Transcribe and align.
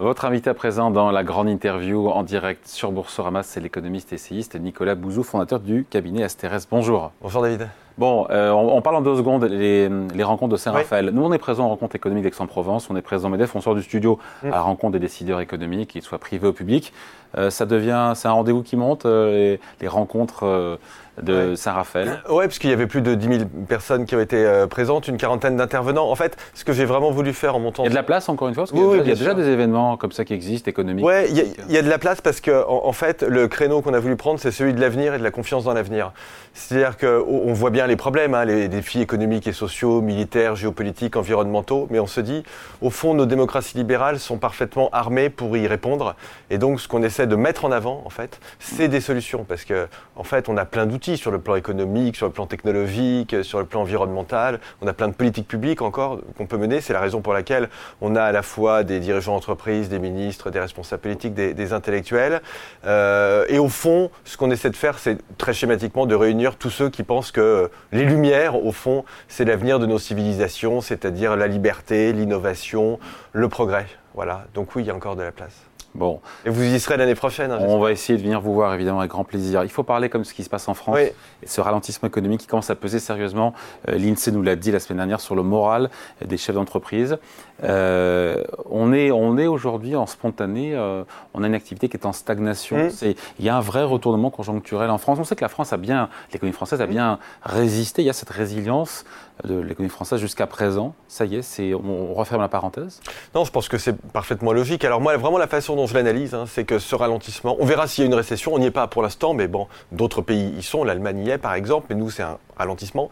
Votre 0.00 0.26
invité 0.26 0.48
à 0.48 0.54
présent 0.54 0.92
dans 0.92 1.10
la 1.10 1.24
grande 1.24 1.48
interview 1.48 2.08
en 2.08 2.22
direct 2.22 2.68
sur 2.68 2.92
Boursorama, 2.92 3.42
c'est 3.42 3.58
l'économiste 3.58 4.12
essayiste 4.12 4.54
Nicolas 4.54 4.94
Bouzou, 4.94 5.24
fondateur 5.24 5.58
du 5.58 5.84
cabinet 5.90 6.22
Asterès. 6.22 6.68
Bonjour. 6.70 7.10
Bonjour 7.20 7.42
David. 7.42 7.68
Bon, 7.98 8.28
euh, 8.30 8.50
on, 8.52 8.80
parle 8.80 8.96
en 8.96 9.00
deux 9.00 9.16
secondes 9.16 9.44
les, 9.44 9.88
rencontres 10.22 10.52
de 10.52 10.56
Saint-Raphaël. 10.56 11.10
Nous, 11.12 11.22
on 11.22 11.32
est 11.32 11.38
présent 11.38 11.64
en 11.64 11.68
rencontre 11.70 11.96
économique 11.96 12.22
d'Aix-en-Provence, 12.22 12.88
on 12.90 12.96
est 12.96 13.02
présent 13.02 13.28
MEDEF, 13.28 13.56
on 13.56 13.60
sort 13.60 13.74
du 13.74 13.82
studio 13.82 14.20
mm. 14.44 14.46
à 14.46 14.50
la 14.50 14.60
rencontre 14.60 14.92
des 14.92 15.00
décideurs 15.00 15.40
économiques, 15.40 15.90
qu'ils 15.90 16.02
soient 16.02 16.18
privés 16.18 16.46
ou 16.46 16.52
publics. 16.52 16.92
Euh, 17.36 17.50
ça 17.50 17.66
devient, 17.66 18.12
c'est 18.14 18.28
un 18.28 18.32
rendez-vous 18.32 18.62
qui 18.62 18.76
monte, 18.76 19.04
euh, 19.04 19.56
les, 19.80 19.88
rencontres 19.88 20.78
de 21.22 21.54
Saint-Raphaël 21.54 22.22
Oui, 22.28 22.44
parce 22.44 22.58
qu'il 22.58 22.70
y 22.70 22.72
avait 22.72 22.86
plus 22.86 23.02
de 23.02 23.14
10 23.14 23.28
000 23.28 23.44
personnes 23.68 24.06
qui 24.06 24.14
ont 24.14 24.20
été 24.20 24.36
euh, 24.36 24.66
présentes, 24.66 25.08
une 25.08 25.16
quarantaine 25.16 25.56
d'intervenants. 25.56 26.10
En 26.10 26.14
fait, 26.14 26.36
ce 26.54 26.64
que 26.64 26.72
j'ai 26.72 26.84
vraiment 26.84 27.10
voulu 27.10 27.32
faire 27.32 27.56
en 27.56 27.60
montant... 27.60 27.84
Il 27.84 27.86
y 27.86 27.88
a 27.88 27.90
de 27.90 27.94
la 27.94 28.02
place, 28.02 28.28
encore 28.28 28.48
une 28.48 28.54
fois 28.54 28.64
parce 28.64 28.72
qu'il 28.72 28.80
y 28.80 29.10
a, 29.10 29.14
déjà 29.14 29.34
des 29.34 29.48
événements 29.48 29.96
comme 29.96 30.12
ça 30.12 30.24
qui 30.24 30.34
existent, 30.34 30.70
économiques. 30.70 31.04
Oui, 31.04 31.14
il, 31.30 31.72
y 31.72 31.78
a 31.78 31.82
de 31.82 31.88
la 31.88 31.98
place 31.98 32.20
parce 32.20 32.40
que, 32.40 32.66
en, 32.66 32.92
fait, 32.92 33.22
le 33.22 33.48
créneau 33.48 33.82
qu'on 33.82 33.94
a 33.94 34.00
voulu 34.00 34.16
prendre, 34.16 34.40
c'est 34.40 34.50
celui 34.50 34.74
de 34.74 34.80
l'avenir 34.80 35.14
et 35.14 35.18
de 35.18 35.24
la 35.24 35.30
confiance 35.30 35.64
dans 35.64 35.74
l'avenir. 35.74 36.12
C'est-à-dire 36.54 36.96
qu'on 36.96 37.52
voit 37.52 37.70
bien 37.70 37.84
les 37.88 37.96
problèmes, 37.96 38.34
hein, 38.34 38.44
les 38.44 38.68
défis 38.68 39.00
économiques 39.00 39.46
et 39.46 39.52
sociaux, 39.52 40.00
militaires, 40.00 40.54
géopolitiques, 40.54 41.16
environnementaux, 41.16 41.88
mais 41.90 41.98
on 41.98 42.06
se 42.06 42.20
dit, 42.20 42.44
au 42.80 42.90
fond, 42.90 43.14
nos 43.14 43.26
démocraties 43.26 43.76
libérales 43.76 44.18
sont 44.18 44.38
parfaitement 44.38 44.90
armées 44.92 45.30
pour 45.30 45.56
y 45.56 45.66
répondre. 45.66 46.14
Et 46.50 46.58
donc, 46.58 46.80
ce 46.80 46.86
qu'on 46.86 47.02
essaie 47.02 47.26
de 47.26 47.36
mettre 47.36 47.64
en 47.64 47.72
avant, 47.72 48.02
en 48.04 48.10
fait, 48.10 48.38
c'est 48.58 48.88
des 48.88 49.00
solutions. 49.00 49.44
Parce 49.44 49.64
que, 49.64 49.88
en 50.16 50.22
fait, 50.22 50.48
on 50.48 50.56
a 50.56 50.64
plein 50.64 50.86
d'outils 50.86 51.16
sur 51.16 51.30
le 51.30 51.40
plan 51.40 51.56
économique, 51.56 52.16
sur 52.16 52.26
le 52.26 52.32
plan 52.32 52.46
technologique, 52.46 53.36
sur 53.42 53.58
le 53.58 53.64
plan 53.64 53.80
environnemental. 53.80 54.60
On 54.80 54.86
a 54.86 54.92
plein 54.92 55.08
de 55.08 55.14
politiques 55.14 55.48
publiques 55.48 55.82
encore 55.82 56.20
qu'on 56.36 56.46
peut 56.46 56.58
mener. 56.58 56.80
C'est 56.80 56.92
la 56.92 57.00
raison 57.00 57.20
pour 57.20 57.32
laquelle 57.32 57.68
on 58.00 58.14
a 58.14 58.22
à 58.22 58.32
la 58.32 58.42
fois 58.42 58.84
des 58.84 59.00
dirigeants 59.00 59.34
d'entreprise, 59.34 59.88
des 59.88 59.98
ministres, 59.98 60.50
des 60.50 60.60
responsables 60.60 61.02
politiques, 61.02 61.34
des, 61.34 61.72
intellectuels. 61.72 62.40
Euh, 62.86 63.44
et 63.48 63.58
au 63.58 63.68
fond, 63.68 64.10
ce 64.24 64.36
qu'on 64.36 64.50
essaie 64.50 64.70
de 64.70 64.76
faire, 64.76 64.98
c'est 64.98 65.18
très 65.36 65.52
schématiquement 65.52 66.06
de 66.06 66.14
réunir 66.14 66.56
tous 66.56 66.70
ceux 66.70 66.88
qui 66.90 67.02
pensent 67.02 67.30
que 67.30 67.70
les 67.92 68.04
Lumières, 68.04 68.56
au 68.56 68.72
fond, 68.72 69.04
c'est 69.28 69.44
l'avenir 69.44 69.78
de 69.78 69.86
nos 69.86 69.98
civilisations, 69.98 70.80
c'est-à-dire 70.80 71.36
la 71.36 71.46
liberté, 71.46 72.12
l'innovation, 72.12 72.98
le 73.32 73.48
progrès. 73.48 73.86
Voilà. 74.14 74.44
Donc 74.54 74.74
oui, 74.74 74.82
il 74.82 74.86
y 74.86 74.90
a 74.90 74.94
encore 74.94 75.16
de 75.16 75.22
la 75.22 75.32
place. 75.32 75.54
Bon. 75.94 76.20
Et 76.44 76.50
vous 76.50 76.62
y 76.62 76.78
serez 76.78 76.96
l'année 76.96 77.14
prochaine 77.14 77.50
hein, 77.50 77.58
On 77.60 77.78
va 77.78 77.92
essayer 77.92 78.16
de 78.16 78.22
venir 78.22 78.40
vous 78.40 78.54
voir 78.54 78.74
évidemment 78.74 79.00
avec 79.00 79.10
grand 79.10 79.24
plaisir. 79.24 79.64
Il 79.64 79.70
faut 79.70 79.82
parler 79.82 80.08
comme 80.08 80.24
ce 80.24 80.34
qui 80.34 80.44
se 80.44 80.50
passe 80.50 80.68
en 80.68 80.74
France 80.74 80.98
et 80.98 81.46
ce 81.46 81.60
ralentissement 81.60 82.08
économique 82.08 82.40
qui 82.40 82.46
commence 82.46 82.70
à 82.70 82.74
peser 82.74 82.98
sérieusement. 82.98 83.54
Euh, 83.88 83.96
L'INSEE 83.96 84.30
nous 84.32 84.42
l'a 84.42 84.54
dit 84.54 84.70
la 84.70 84.80
semaine 84.80 84.98
dernière 84.98 85.20
sur 85.20 85.34
le 85.34 85.42
moral 85.42 85.90
des 86.24 86.36
chefs 86.36 86.54
d'entreprise. 86.54 87.18
Euh, 87.64 88.44
on 88.66 88.92
est, 88.92 89.10
on 89.10 89.38
est 89.38 89.46
aujourd'hui 89.46 89.96
en 89.96 90.06
spontané, 90.06 90.74
euh, 90.74 91.04
on 91.34 91.42
a 91.42 91.46
une 91.46 91.54
activité 91.54 91.88
qui 91.88 91.96
est 91.96 92.06
en 92.06 92.12
stagnation. 92.12 92.76
Mmh. 92.76 93.14
Il 93.38 93.44
y 93.44 93.48
a 93.48 93.56
un 93.56 93.60
vrai 93.60 93.82
retournement 93.82 94.30
conjoncturel 94.30 94.90
en 94.90 94.98
France. 94.98 95.18
On 95.20 95.24
sait 95.24 95.36
que 95.36 95.44
la 95.44 95.48
France 95.48 95.72
a 95.72 95.78
bien, 95.78 96.08
l'économie 96.32 96.54
française 96.54 96.80
a 96.80 96.86
mmh. 96.86 96.90
bien 96.90 97.18
résisté. 97.42 98.02
Il 98.02 98.06
y 98.06 98.10
a 98.10 98.14
cette 98.14 98.30
résilience 98.30 99.04
de 99.44 99.58
l'économie 99.58 99.90
française 99.90 100.20
jusqu'à 100.20 100.46
présent. 100.46 100.94
Ça 101.08 101.24
y 101.24 101.36
est, 101.36 101.42
c'est, 101.42 101.74
on 101.74 102.14
referme 102.14 102.40
la 102.40 102.48
parenthèse 102.48 103.00
Non, 103.34 103.44
je 103.44 103.50
pense 103.50 103.68
que 103.68 103.78
c'est 103.78 103.96
parfaitement 104.12 104.52
logique. 104.52 104.84
Alors 104.84 105.00
moi, 105.00 105.16
vraiment 105.16 105.38
la 105.38 105.46
façon 105.46 105.76
dont 105.76 105.86
je 105.86 105.94
l'analyse, 105.94 106.34
hein, 106.34 106.44
c'est 106.46 106.64
que 106.64 106.78
ce 106.78 106.94
ralentissement, 106.94 107.56
on 107.60 107.64
verra 107.64 107.86
s'il 107.86 108.04
y 108.04 108.06
a 108.06 108.08
une 108.08 108.14
récession. 108.14 108.54
On 108.54 108.58
n'y 108.58 108.66
est 108.66 108.70
pas 108.70 108.86
pour 108.86 109.02
l'instant, 109.02 109.34
mais 109.34 109.48
bon, 109.48 109.68
d'autres 109.92 110.22
pays 110.22 110.54
y 110.56 110.62
sont. 110.62 110.84
L'Allemagne 110.84 111.18
y 111.26 111.30
est, 111.30 111.38
par 111.38 111.54
exemple, 111.54 111.86
mais 111.90 111.96
nous, 111.96 112.10
c'est 112.10 112.22
un 112.22 112.38
ralentissement 112.56 113.10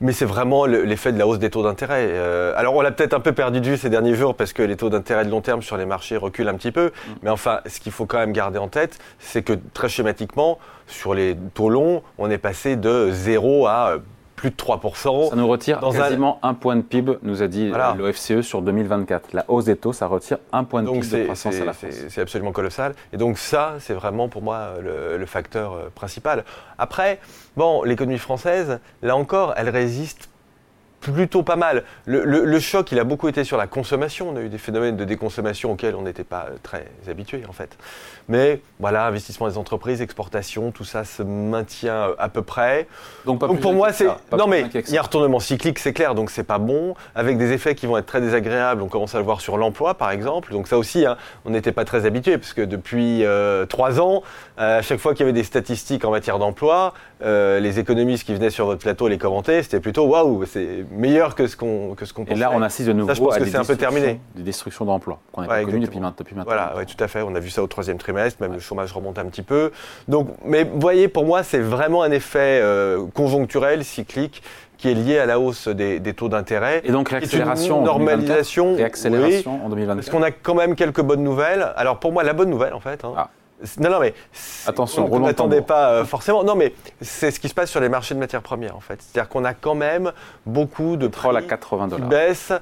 mais 0.00 0.12
c'est 0.12 0.24
vraiment 0.24 0.64
l'effet 0.66 1.12
de 1.12 1.18
la 1.18 1.26
hausse 1.26 1.38
des 1.38 1.50
taux 1.50 1.62
d'intérêt. 1.62 2.06
Euh, 2.08 2.52
alors 2.56 2.74
on 2.76 2.80
l'a 2.80 2.92
peut-être 2.92 3.14
un 3.14 3.20
peu 3.20 3.32
perdu 3.32 3.60
de 3.60 3.68
vue 3.68 3.76
ces 3.76 3.90
derniers 3.90 4.14
jours 4.14 4.34
parce 4.34 4.52
que 4.52 4.62
les 4.62 4.76
taux 4.76 4.90
d'intérêt 4.90 5.24
de 5.24 5.30
long 5.30 5.40
terme 5.40 5.62
sur 5.62 5.76
les 5.76 5.86
marchés 5.86 6.16
reculent 6.16 6.48
un 6.48 6.54
petit 6.54 6.72
peu, 6.72 6.86
mm. 6.86 7.12
mais 7.22 7.30
enfin 7.30 7.60
ce 7.66 7.80
qu'il 7.80 7.92
faut 7.92 8.06
quand 8.06 8.18
même 8.18 8.32
garder 8.32 8.58
en 8.58 8.68
tête, 8.68 8.98
c'est 9.18 9.42
que 9.42 9.54
très 9.74 9.88
schématiquement, 9.88 10.58
sur 10.86 11.14
les 11.14 11.36
taux 11.54 11.68
longs, 11.68 12.02
on 12.16 12.30
est 12.30 12.38
passé 12.38 12.76
de 12.76 13.10
0 13.10 13.66
à 13.66 13.96
plus 14.38 14.50
de 14.50 14.56
3%. 14.56 15.30
Ça 15.30 15.36
nous 15.36 15.48
retire 15.48 15.80
quasiment 15.80 16.38
un... 16.42 16.54
point 16.54 16.76
de 16.76 16.82
PIB, 16.82 17.18
nous 17.22 17.42
a 17.42 17.48
dit 17.48 17.70
l'OFCE 17.96 18.40
sur 18.40 18.62
2024. 18.62 19.32
La 19.32 19.44
hausse 19.48 19.64
des 19.64 19.76
taux, 19.76 19.92
ça 19.92 20.06
retire 20.06 20.38
un 20.52 20.64
point 20.64 20.82
de 20.82 20.90
PIB 20.90 21.06
de 21.06 21.24
croissance 21.24 21.60
à 21.60 21.64
la 21.64 21.72
France. 21.72 21.94
C'est 22.08 22.20
absolument 22.20 22.52
colossal. 22.52 22.94
Et 23.12 23.16
donc 23.16 23.38
ça, 23.38 23.74
c'est 23.80 23.94
vraiment 23.94 24.28
pour 24.28 24.42
moi 24.42 24.74
le, 24.80 25.18
le, 25.18 25.26
facteur 25.26 25.72
euh, 25.72 25.90
principal. 25.94 26.44
Après, 26.78 27.18
bon, 27.56 27.82
l'économie 27.82 28.18
française, 28.18 28.80
là 29.02 29.16
encore, 29.16 29.54
elle 29.56 29.68
résiste 29.68 30.28
plutôt 31.00 31.42
pas 31.42 31.56
mal. 31.56 31.84
Le, 32.06 32.58
choc, 32.60 32.92
il 32.92 32.98
a 32.98 33.04
beaucoup 33.04 33.28
été 33.28 33.44
sur 33.44 33.56
la 33.56 33.66
consommation. 33.66 34.30
On 34.30 34.36
a 34.36 34.40
eu 34.40 34.48
des 34.48 34.58
phénomènes 34.58 34.96
de 34.96 35.04
déconsommation 35.04 35.72
auxquels 35.72 35.94
on 35.94 36.02
n'était 36.02 36.24
pas 36.24 36.46
très 36.62 36.86
habitué 37.08 37.42
en 37.48 37.52
fait. 37.52 37.76
Mais 38.28 38.60
voilà, 38.78 39.06
investissement 39.06 39.48
des 39.48 39.58
entreprises, 39.58 40.02
exportation, 40.02 40.70
tout 40.70 40.84
ça 40.84 41.04
se 41.04 41.22
maintient 41.22 42.08
à 42.18 42.28
peu 42.28 42.42
près. 42.42 42.88
Donc, 43.24 43.38
pour 43.60 43.72
moi, 43.72 43.92
c'est 43.92 44.06
non 44.36 44.46
mais 44.46 44.64
il 44.74 44.90
y 44.90 44.96
a 44.96 45.00
un 45.00 45.02
retournement 45.02 45.40
cyclique, 45.40 45.78
c'est 45.78 45.92
clair, 45.92 46.14
donc 46.14 46.30
c'est 46.30 46.44
pas 46.44 46.58
bon. 46.58 46.94
Avec 47.14 47.38
des 47.38 47.52
effets 47.52 47.74
qui 47.74 47.86
vont 47.86 47.96
être 47.96 48.06
très 48.06 48.20
désagréables. 48.20 48.82
On 48.82 48.88
commence 48.88 49.14
à 49.14 49.18
le 49.18 49.24
voir 49.24 49.40
sur 49.40 49.56
l'emploi, 49.56 49.94
par 49.94 50.10
exemple. 50.10 50.52
Donc 50.52 50.68
ça 50.68 50.78
aussi, 50.78 51.06
hein, 51.06 51.16
on 51.44 51.50
n'était 51.50 51.72
pas 51.72 51.84
très 51.84 52.06
habitué 52.06 52.38
parce 52.38 52.52
que 52.52 52.62
depuis 52.62 53.24
euh, 53.24 53.66
trois 53.66 54.00
ans, 54.00 54.22
à 54.56 54.82
chaque 54.82 54.98
fois 54.98 55.12
qu'il 55.12 55.20
y 55.20 55.28
avait 55.28 55.32
des 55.32 55.44
statistiques 55.44 56.04
en 56.04 56.10
matière 56.10 56.38
d'emploi, 56.38 56.92
euh, 57.22 57.60
les 57.60 57.78
économistes 57.78 58.24
qui 58.24 58.34
venaient 58.34 58.50
sur 58.50 58.66
votre 58.66 58.80
plateau 58.80 59.08
les 59.08 59.18
commenter, 59.18 59.62
c'était 59.62 59.80
plutôt 59.80 60.06
waouh, 60.06 60.44
c'est 60.46 60.84
meilleur 60.90 61.34
que 61.34 61.46
ce 61.46 61.56
qu'on 61.56 61.94
que 61.94 62.04
ce 62.04 62.12
qu'on 62.12 62.24
Et 62.24 62.34
là, 62.34 62.50
on 62.52 62.62
assiste 62.62 62.88
de 62.88 62.92
nouveau 62.92 63.14
je 63.14 63.20
pense 63.20 63.34
à 63.34 63.38
que 63.38 63.44
des, 63.44 63.56
un 63.56 63.64
peu 63.64 63.76
terminé. 63.76 64.20
des 64.34 64.42
destructions 64.42 64.84
d'emplois 64.84 65.20
qu'on 65.32 65.42
n'a 65.42 65.48
pas 65.48 65.64
connues 65.64 65.80
depuis, 65.80 65.98
depuis, 65.98 66.34
maintenant. 66.34 66.44
Voilà, 66.44 66.76
ouais, 66.76 66.86
tout 66.86 67.02
à 67.02 67.08
fait. 67.08 67.22
On 67.22 67.34
a 67.34 67.40
vu 67.40 67.50
ça 67.50 67.62
au 67.62 67.66
troisième 67.66 67.98
trimestre, 67.98 68.40
même 68.42 68.52
le 68.52 68.60
chômage 68.60 68.92
remonte 68.92 69.18
un 69.18 69.26
petit 69.26 69.42
peu. 69.42 69.72
Donc, 70.06 70.28
mais 70.44 70.64
vous 70.64 70.80
voyez, 70.80 71.08
pour 71.08 71.24
moi, 71.24 71.42
c'est 71.42 71.58
vraiment 71.58 72.02
un 72.02 72.10
effet 72.10 72.60
euh, 72.62 73.06
conjoncturel, 73.14 73.84
cyclique, 73.84 74.42
qui 74.78 74.88
est 74.88 74.94
lié 74.94 75.18
à 75.18 75.26
la 75.26 75.40
hausse 75.40 75.68
des, 75.68 75.98
des 76.00 76.14
taux 76.14 76.28
d'intérêt. 76.28 76.82
Et 76.84 76.92
donc 76.92 77.08
réaccélération, 77.08 77.82
normalisation, 77.82 78.76
réaccélération 78.76 79.64
en 79.64 79.68
2024. 79.68 79.96
Parce 79.96 80.10
qu'on 80.10 80.22
a 80.22 80.30
quand 80.30 80.54
même 80.54 80.76
quelques 80.76 81.02
bonnes 81.02 81.24
nouvelles. 81.24 81.72
Alors 81.76 81.98
pour 81.98 82.12
moi, 82.12 82.22
la 82.22 82.32
bonne 82.32 82.50
nouvelle, 82.50 82.74
en 82.74 82.80
fait. 82.80 83.04
Hein, 83.04 83.12
ah. 83.16 83.30
Non, 83.78 83.90
non, 83.90 84.00
mais 84.00 84.14
attention, 84.66 85.08
on 85.10 85.20
n'attendait 85.20 85.62
pas 85.62 85.90
euh, 85.90 86.04
forcément. 86.04 86.44
Non, 86.44 86.54
mais 86.54 86.72
c'est 87.00 87.30
ce 87.30 87.40
qui 87.40 87.48
se 87.48 87.54
passe 87.54 87.70
sur 87.70 87.80
les 87.80 87.88
marchés 87.88 88.14
de 88.14 88.20
matières 88.20 88.42
premières, 88.42 88.76
en 88.76 88.80
fait. 88.80 89.00
C'est-à-dire 89.02 89.28
qu'on 89.28 89.44
a 89.44 89.54
quand 89.54 89.74
même 89.74 90.12
beaucoup 90.46 90.96
de 90.96 91.08
prix 91.08 91.36
à 91.36 91.42
80 91.42 91.88
dollars. 91.88 92.08
qui 92.08 92.10
baissent. 92.10 92.52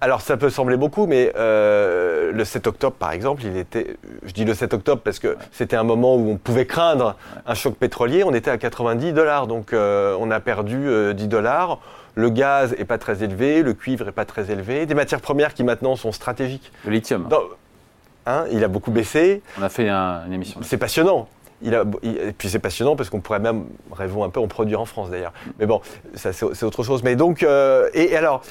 Alors 0.00 0.20
ça 0.20 0.36
peut 0.36 0.48
sembler 0.48 0.76
beaucoup, 0.76 1.08
mais 1.08 1.32
euh, 1.36 2.30
le 2.30 2.44
7 2.44 2.68
octobre, 2.68 2.94
par 2.96 3.10
exemple, 3.10 3.42
il 3.44 3.56
était. 3.56 3.96
Je 4.22 4.32
dis 4.32 4.44
le 4.44 4.54
7 4.54 4.74
octobre 4.74 5.02
parce 5.02 5.18
que 5.18 5.36
c'était 5.50 5.74
un 5.74 5.82
moment 5.82 6.14
où 6.14 6.30
on 6.30 6.36
pouvait 6.36 6.66
craindre 6.66 7.16
un 7.44 7.54
choc 7.54 7.74
pétrolier. 7.74 8.22
On 8.22 8.32
était 8.32 8.50
à 8.50 8.58
90 8.58 9.12
dollars, 9.12 9.48
donc 9.48 9.72
euh, 9.72 10.16
on 10.20 10.30
a 10.30 10.38
perdu 10.38 11.14
10 11.14 11.26
dollars. 11.26 11.80
Le 12.14 12.30
gaz 12.30 12.74
est 12.78 12.84
pas 12.84 12.98
très 12.98 13.24
élevé, 13.24 13.62
le 13.62 13.74
cuivre 13.74 14.06
est 14.06 14.12
pas 14.12 14.24
très 14.24 14.52
élevé. 14.52 14.86
Des 14.86 14.94
matières 14.94 15.20
premières 15.20 15.52
qui 15.52 15.64
maintenant 15.64 15.96
sont 15.96 16.12
stratégiques. 16.12 16.72
Le 16.84 16.92
lithium. 16.92 17.28
Hein, 18.28 18.44
il 18.52 18.62
a 18.62 18.68
beaucoup 18.68 18.90
baissé. 18.90 19.40
On 19.58 19.62
a 19.62 19.70
fait 19.70 19.88
une 19.88 20.32
émission. 20.32 20.60
C'est 20.62 20.76
passionnant. 20.76 21.28
Il 21.62 21.74
a, 21.74 21.84
et 22.02 22.32
puis 22.36 22.50
c'est 22.50 22.58
passionnant 22.58 22.94
parce 22.94 23.08
qu'on 23.08 23.20
pourrait 23.20 23.40
même, 23.40 23.64
rêvons 23.90 24.22
un 24.22 24.28
peu, 24.28 24.38
en 24.38 24.48
produire 24.48 24.80
en 24.80 24.84
France 24.84 25.10
d'ailleurs. 25.10 25.32
Mais 25.58 25.64
bon, 25.64 25.80
ça 26.14 26.32
c'est 26.34 26.62
autre 26.64 26.82
chose. 26.82 27.02
Mais 27.02 27.16
donc, 27.16 27.42
euh, 27.42 27.88
et, 27.94 28.14
alors, 28.14 28.42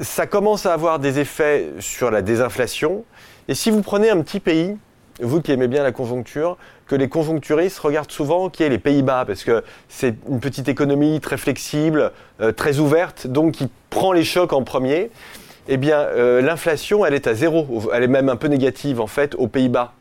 ça 0.00 0.26
commence 0.26 0.64
à 0.64 0.72
avoir 0.72 0.98
des 0.98 1.18
effets 1.18 1.68
sur 1.78 2.10
la 2.10 2.22
désinflation. 2.22 3.04
Et 3.48 3.54
si 3.54 3.70
vous 3.70 3.82
prenez 3.82 4.08
un 4.08 4.20
petit 4.22 4.40
pays, 4.40 4.76
vous 5.20 5.42
qui 5.42 5.52
aimez 5.52 5.68
bien 5.68 5.82
la 5.82 5.92
conjoncture, 5.92 6.56
que 6.86 6.96
les 6.96 7.08
conjoncturistes 7.08 7.78
regardent 7.80 8.10
souvent, 8.10 8.48
qui 8.48 8.62
est 8.62 8.68
les 8.70 8.78
Pays-Bas, 8.78 9.24
parce 9.26 9.44
que 9.44 9.62
c'est 9.88 10.14
une 10.28 10.40
petite 10.40 10.68
économie 10.68 11.20
très 11.20 11.36
flexible, 11.36 12.12
euh, 12.40 12.50
très 12.50 12.78
ouverte, 12.78 13.26
donc 13.26 13.52
qui 13.52 13.68
prend 13.90 14.12
les 14.12 14.24
chocs 14.24 14.54
en 14.54 14.62
premier 14.64 15.10
eh 15.68 15.76
bien, 15.76 15.98
euh, 15.98 16.40
l'inflation, 16.40 17.04
elle 17.04 17.14
est 17.14 17.26
à 17.26 17.34
zéro. 17.34 17.90
Elle 17.92 18.02
est 18.02 18.08
même 18.08 18.28
un 18.28 18.36
peu 18.36 18.48
négative, 18.48 19.00
en 19.00 19.06
fait, 19.06 19.34
aux 19.36 19.48
Pays-Bas. 19.48 19.92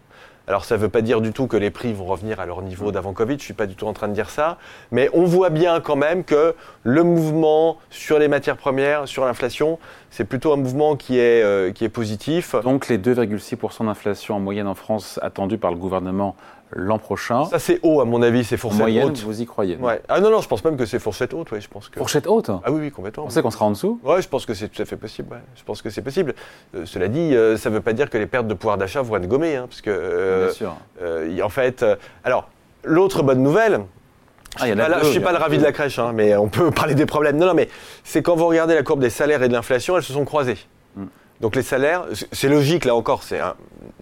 Alors 0.49 0.63
ça 0.63 0.77
ne 0.77 0.81
veut 0.81 0.87
pas 0.87 1.01
dire 1.01 1.19
du 1.19 1.33
tout 1.33 1.47
que 1.47 1.57
les 1.57 1.71
prix 1.71 1.91
vont 1.91 2.05
revenir 2.05 2.39
à 2.39 2.45
leur 2.45 2.61
niveau 2.61 2.93
d'avant 2.93 3.11
Covid, 3.11 3.33
je 3.33 3.39
ne 3.39 3.41
suis 3.41 3.53
pas 3.53 3.65
du 3.65 3.75
tout 3.75 3.85
en 3.85 3.91
train 3.91 4.07
de 4.07 4.13
dire 4.13 4.29
ça, 4.29 4.57
mais 4.91 5.09
on 5.11 5.25
voit 5.25 5.49
bien 5.49 5.81
quand 5.81 5.97
même 5.97 6.23
que 6.23 6.55
le 6.83 7.03
mouvement 7.03 7.79
sur 7.89 8.17
les 8.17 8.29
matières 8.29 8.55
premières, 8.55 9.09
sur 9.09 9.25
l'inflation, 9.25 9.77
c'est 10.09 10.23
plutôt 10.23 10.53
un 10.53 10.55
mouvement 10.55 10.95
qui 10.95 11.19
est, 11.19 11.43
euh, 11.43 11.73
qui 11.73 11.83
est 11.83 11.89
positif. 11.89 12.55
Donc 12.63 12.87
les 12.87 12.97
2,6% 12.97 13.87
d'inflation 13.87 14.35
en 14.37 14.39
moyenne 14.39 14.67
en 14.67 14.75
France 14.75 15.19
attendus 15.21 15.57
par 15.57 15.71
le 15.71 15.77
gouvernement 15.77 16.37
l'an 16.71 16.99
prochain. 16.99 17.45
Ça 17.45 17.59
c'est 17.59 17.79
haut 17.83 18.01
à 18.01 18.05
mon 18.05 18.21
avis, 18.21 18.43
c'est 18.43 18.57
fourchette 18.57 18.79
moyenne, 18.79 19.05
haute. 19.05 19.19
Vous 19.19 19.41
y 19.41 19.45
croyez 19.45 19.77
ouais. 19.77 20.01
Ah 20.09 20.19
non 20.19 20.29
non, 20.29 20.41
je 20.41 20.47
pense 20.47 20.63
même 20.63 20.77
que 20.77 20.85
c'est 20.85 20.99
fourchette 20.99 21.33
haute, 21.33 21.51
ouais, 21.51 21.61
je 21.61 21.69
pense 21.69 21.89
que. 21.89 21.97
Fourchette 21.97 22.27
haute 22.27 22.49
Ah 22.49 22.71
oui 22.71 22.79
oui 22.81 22.91
complètement. 22.91 23.25
On 23.25 23.29
sait 23.29 23.41
qu'on 23.41 23.51
sera 23.51 23.65
en 23.65 23.71
dessous. 23.71 23.99
Ouais, 24.03 24.21
je 24.21 24.27
pense 24.27 24.45
que 24.45 24.53
c'est 24.53 24.67
tout 24.69 24.81
à 24.81 24.85
fait 24.85 24.97
possible. 24.97 25.33
Ouais. 25.33 25.41
Je 25.55 25.63
pense 25.63 25.81
que 25.81 25.89
c'est 25.89 26.01
possible. 26.01 26.33
Euh, 26.75 26.85
cela 26.85 27.07
dit, 27.07 27.35
euh, 27.35 27.57
ça 27.57 27.69
ne 27.69 27.75
veut 27.75 27.81
pas 27.81 27.93
dire 27.93 28.09
que 28.09 28.17
les 28.17 28.27
pertes 28.27 28.47
de 28.47 28.53
pouvoir 28.53 28.77
d'achat 28.77 29.01
vont 29.01 29.15
être 29.15 29.27
gommées, 29.27 29.55
hein, 29.55 29.67
parce 29.69 29.81
que. 29.81 29.89
Euh, 29.89 30.45
Bien 30.45 30.53
sûr. 30.53 31.45
en 31.45 31.49
fait, 31.49 31.85
alors 32.23 32.49
l'autre 32.83 33.23
bonne 33.23 33.43
nouvelle. 33.43 33.81
Ah, 34.59 34.65
je 34.65 34.73
ne 34.73 35.11
suis 35.11 35.19
pas, 35.19 35.33
le 35.33 35.37
ravi 35.37 35.59
de 35.59 35.63
la 35.63 35.71
crèche, 35.71 35.99
hein, 35.99 36.11
mais 36.13 36.35
on 36.35 36.47
peut 36.47 36.71
parler 36.75 36.95
des 36.95 37.05
problèmes. 37.05 37.37
Non, 37.37 37.45
non, 37.45 37.53
mais 37.53 37.69
c'est 38.03 38.23
quand 38.23 38.35
vous 38.35 38.47
regardez 38.47 38.73
la 38.73 38.81
courbe 38.81 39.01
des 39.01 39.09
salaires 39.09 39.43
et 39.43 39.49
de 39.49 39.53
l'inflation, 39.53 39.97
elles 39.97 40.03
se 40.03 40.13
sont 40.13 40.25
croisées. 40.25 40.57
Donc 41.41 41.55
les 41.55 41.61
salaires, 41.61 42.05
c'est 42.31 42.49
logique 42.49 42.85
là 42.85 42.95
encore, 42.95 43.23
c'est 43.23 43.39
un, 43.39 43.55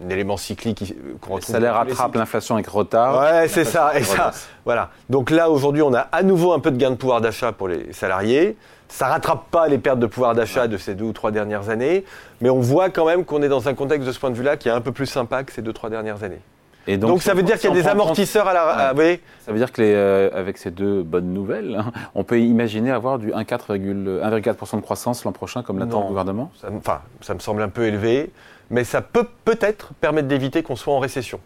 élément 0.08 0.36
cyclique 0.36 0.94
qu'on 1.20 1.34
retrouve. 1.34 1.54
Les 1.54 1.60
salaires 1.60 1.74
rattrapent 1.74 2.14
l'inflation 2.14 2.54
avec 2.54 2.66
retard. 2.68 3.20
Ouais, 3.20 3.48
c'est 3.48 3.64
ça, 3.64 3.98
et 3.98 4.02
ça. 4.02 4.32
Voilà. 4.64 4.90
Donc 5.10 5.30
là 5.30 5.50
aujourd'hui, 5.50 5.82
on 5.82 5.92
a 5.92 6.00
à 6.00 6.22
nouveau 6.22 6.52
un 6.52 6.60
peu 6.60 6.70
de 6.70 6.78
gain 6.78 6.90
de 6.90 6.96
pouvoir 6.96 7.20
d'achat 7.20 7.52
pour 7.52 7.68
les 7.68 7.92
salariés. 7.92 8.56
Ça 8.88 9.08
rattrape 9.08 9.50
pas 9.50 9.68
les 9.68 9.78
pertes 9.78 9.98
de 9.98 10.06
pouvoir 10.06 10.34
d'achat 10.34 10.68
de 10.68 10.76
ces 10.76 10.94
deux 10.94 11.06
ou 11.06 11.12
trois 11.12 11.32
dernières 11.32 11.70
années, 11.70 12.04
mais 12.40 12.50
on 12.50 12.60
voit 12.60 12.88
quand 12.88 13.04
même 13.04 13.24
qu'on 13.24 13.42
est 13.42 13.48
dans 13.48 13.68
un 13.68 13.74
contexte 13.74 14.06
de 14.06 14.12
ce 14.12 14.20
point 14.20 14.30
de 14.30 14.36
vue-là 14.36 14.56
qui 14.56 14.68
est 14.68 14.72
un 14.72 14.80
peu 14.80 14.92
plus 14.92 15.06
sympa 15.06 15.42
que 15.42 15.52
ces 15.52 15.60
deux 15.60 15.72
trois 15.72 15.90
dernières 15.90 16.22
années. 16.22 16.40
Et 16.86 16.96
donc, 16.98 17.22
ça 17.22 17.34
veut 17.34 17.42
dire 17.42 17.58
qu'il 17.58 17.68
y 17.68 17.72
a 17.72 17.76
des 17.76 17.88
amortisseurs 17.88 18.46
à 18.46 18.54
la. 18.54 18.94
oui. 18.96 19.20
Ça 19.44 19.52
veut 19.52 19.58
dire 19.58 19.72
que 19.72 19.82
euh, 19.82 20.30
avec 20.32 20.58
ces 20.58 20.70
deux 20.70 21.02
bonnes 21.02 21.32
nouvelles, 21.32 21.82
on 22.14 22.24
peut 22.24 22.40
imaginer 22.40 22.90
avoir 22.90 23.18
du 23.18 23.30
1,4% 23.32 24.76
de 24.76 24.80
croissance 24.80 25.24
l'an 25.24 25.32
prochain, 25.32 25.62
comme 25.62 25.78
l'attend 25.78 26.02
le 26.02 26.08
gouvernement. 26.08 26.50
enfin, 26.76 27.00
ça 27.20 27.34
me 27.34 27.40
semble 27.40 27.62
un 27.62 27.68
peu 27.68 27.86
élevé, 27.86 28.30
mais 28.70 28.84
ça 28.84 29.02
peut 29.02 29.26
peut-être 29.44 29.92
permettre 30.00 30.28
d'éviter 30.28 30.62
qu'on 30.62 30.76
soit 30.76 30.94
en 30.94 30.98
récession. 30.98 31.40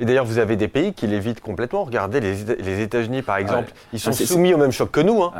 Et 0.00 0.04
d'ailleurs, 0.04 0.24
vous 0.24 0.38
avez 0.38 0.56
des 0.56 0.68
pays 0.68 0.92
qui 0.92 1.06
l'évitent 1.06 1.40
complètement. 1.40 1.84
Regardez 1.84 2.20
les, 2.20 2.80
États-Unis, 2.80 3.22
par 3.22 3.36
exemple, 3.36 3.72
ils 3.92 3.98
sont 3.98 4.10
ah, 4.10 4.26
soumis 4.26 4.54
au 4.54 4.58
même 4.58 4.70
choc 4.70 4.92
que 4.92 5.00
nous. 5.00 5.22
Hein. 5.22 5.32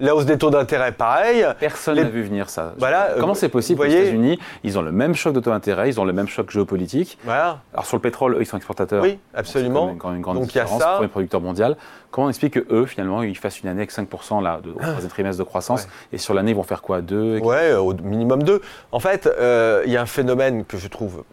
La 0.00 0.14
hausse 0.14 0.26
des 0.26 0.38
taux 0.38 0.50
d'intérêt, 0.50 0.92
pareil. 0.92 1.44
Personne 1.58 1.96
n'a 1.96 2.04
vu 2.04 2.22
venir 2.22 2.50
ça. 2.50 2.74
Voilà, 2.78 3.14
Comment 3.18 3.34
c'est 3.34 3.48
possible 3.48 3.82
aux 3.82 3.84
États-Unis 3.84 4.38
Ils 4.62 4.78
ont 4.78 4.82
le 4.82 4.92
même 4.92 5.14
choc 5.14 5.32
de 5.34 5.40
taux 5.40 5.50
d'intérêt, 5.50 5.88
ils 5.88 6.00
ont 6.00 6.04
le 6.04 6.12
même 6.12 6.28
choc 6.28 6.50
géopolitique? 6.50 7.18
Voilà. 7.24 7.60
Alors 7.72 7.86
sur 7.86 7.96
le 7.96 8.02
pétrole, 8.02 8.34
eux, 8.34 8.40
ils 8.40 8.46
sont 8.46 8.56
exportateurs. 8.56 9.02
Oui, 9.02 9.18
absolument. 9.34 9.90
C'est 9.92 9.98
quand 9.98 10.08
même 10.08 10.16
une 10.18 10.22
grande 10.22 10.36
Donc, 10.36 10.46
différence 10.46 10.82
pour 10.82 11.02
les 11.02 11.08
producteurs 11.08 11.40
mondiaux. 11.40 11.74
Comment 12.10 12.26
on 12.26 12.30
explique 12.30 12.54
qu'eux, 12.54 12.86
finalement, 12.86 13.22
ils 13.22 13.36
fassent 13.36 13.60
une 13.60 13.68
année 13.68 13.80
avec 13.80 13.92
5% 13.92 14.42
là, 14.42 14.60
de, 14.62 14.70
au 14.70 14.78
troisième 14.78 15.10
trimestre 15.10 15.38
de 15.38 15.44
croissance 15.44 15.88
Et 16.12 16.18
sur 16.18 16.32
l'année, 16.32 16.52
ils 16.52 16.56
vont 16.56 16.62
faire 16.62 16.82
quoi? 16.82 17.00
2 17.00 17.40
Ouais, 17.40 17.74
au 17.74 17.92
minimum 17.94 18.42
2. 18.44 18.62
En 18.92 19.00
fait, 19.00 19.26
euh, 19.26 19.82
il 19.84 19.92
y 19.92 19.96
a 19.96 20.02
un 20.02 20.06
phénomène 20.06 20.64
que 20.64 20.78
je 20.78 20.88
trouve 20.88 21.24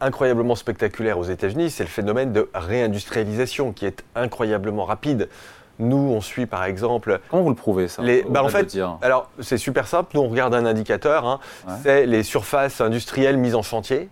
incroyablement 0.00 0.54
spectaculaire 0.54 1.18
aux 1.18 1.24
États-Unis, 1.24 1.70
c'est 1.70 1.84
le 1.84 1.88
phénomène 1.88 2.32
de 2.32 2.50
réindustrialisation 2.54 3.72
qui 3.72 3.86
est 3.86 4.04
incroyablement 4.14 4.84
rapide. 4.84 5.28
Nous, 5.78 5.96
on 5.96 6.20
suit 6.20 6.46
par 6.46 6.64
exemple. 6.64 7.20
Comment 7.30 7.42
vous 7.42 7.50
le 7.50 7.54
prouvez 7.54 7.88
ça 7.88 8.02
bah, 8.28 8.42
En 8.42 8.48
fait, 8.48 8.76
alors 9.02 9.30
c'est 9.40 9.58
super 9.58 9.86
simple. 9.86 10.10
Nous, 10.14 10.20
on 10.20 10.28
regarde 10.28 10.54
un 10.54 10.66
indicateur. 10.66 11.26
Hein. 11.26 11.40
C'est 11.82 12.06
les 12.06 12.22
surfaces 12.22 12.80
industrielles 12.80 13.36
mises 13.36 13.54
en 13.54 13.62
chantier. 13.62 14.08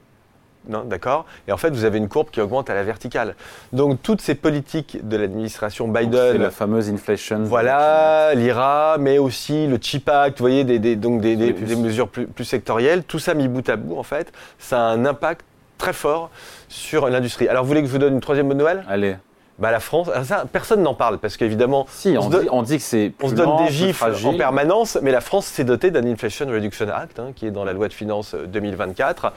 D'accord 0.67 1.27
Et 1.47 1.53
en 1.53 1.57
fait, 1.57 1.71
vous 1.71 1.85
avez 1.85 1.99
une 1.99 2.09
courbe 2.09 2.31
qui 2.31 2.41
augmente 2.41 2.71
à 2.71 2.75
la 2.75 2.83
verticale. 2.83 3.35
Donc, 3.73 4.01
toutes 4.03 4.21
ces 4.21 4.35
politiques 4.35 5.07
de 5.07 5.17
l'administration 5.17 5.89
Biden. 5.89 6.33
C'est 6.33 6.39
la 6.39 6.51
fameuse 6.51 6.89
inflation. 6.89 7.45
Voilà, 7.45 8.35
l'IRA, 8.35 8.97
mais 8.99 9.19
aussi 9.19 9.67
le 9.67 9.79
CHIP 9.81 10.09
Act, 10.09 10.39
vous 10.39 10.43
voyez, 10.43 10.65
des, 10.65 10.97
donc 10.97 11.21
des, 11.21 11.37
mesures 11.77 12.09
plus, 12.09 12.27
plus, 12.27 12.45
sectorielles. 12.45 13.05
Tout 13.05 13.19
ça 13.19 13.35
mis 13.35 13.49
bout 13.49 13.69
à 13.69 13.77
bout, 13.77 13.99
en 13.99 14.03
fait, 14.03 14.33
ça 14.59 14.79
a 14.79 14.91
un 14.91 15.05
impact 15.05 15.45
très 15.77 15.93
fort 15.93 16.31
sur 16.69 17.09
l'industrie. 17.09 17.49
Alors, 17.49 17.65
vous 17.65 17.69
voulez 17.69 17.83
que 17.83 17.87
je 17.87 17.93
vous 17.93 17.99
donne 17.99 18.15
une 18.15 18.21
troisième 18.21 18.49
bonne 18.49 18.59
nouvelle? 18.59 18.85
Allez 18.89 19.17
bah, 19.59 19.71
la 19.71 19.79
France, 19.79 20.11
ça, 20.25 20.47
personne 20.51 20.83
n'en 20.83 20.95
parle 20.95 21.19
parce 21.19 21.37
qu'évidemment, 21.37 21.87
si, 21.89 22.17
on, 22.19 22.63
dit, 22.63 22.77
que 22.77 22.83
c'est 22.83 23.13
on 23.23 23.29
se 23.29 23.35
donne 23.35 23.57
des 23.65 23.73
gifles 23.73 24.05
en 24.25 24.37
permanence, 24.37 24.99
mais 25.01 25.13
la 25.13 25.21
France 25.21 25.47
s'est 25.47 25.63
dotée 25.63 25.93
d'un 25.93 26.05
Inflation 26.07 26.47
Reduction 26.47 26.89
Act 26.89 27.21
hein, 27.21 27.33
qui 27.37 27.47
est 27.47 27.51
dans 27.53 27.65
la 27.65 27.73
loi 27.73 27.87
de 27.87 27.93
finances 27.93 28.35
2024, 28.35 29.25
euh, 29.25 29.29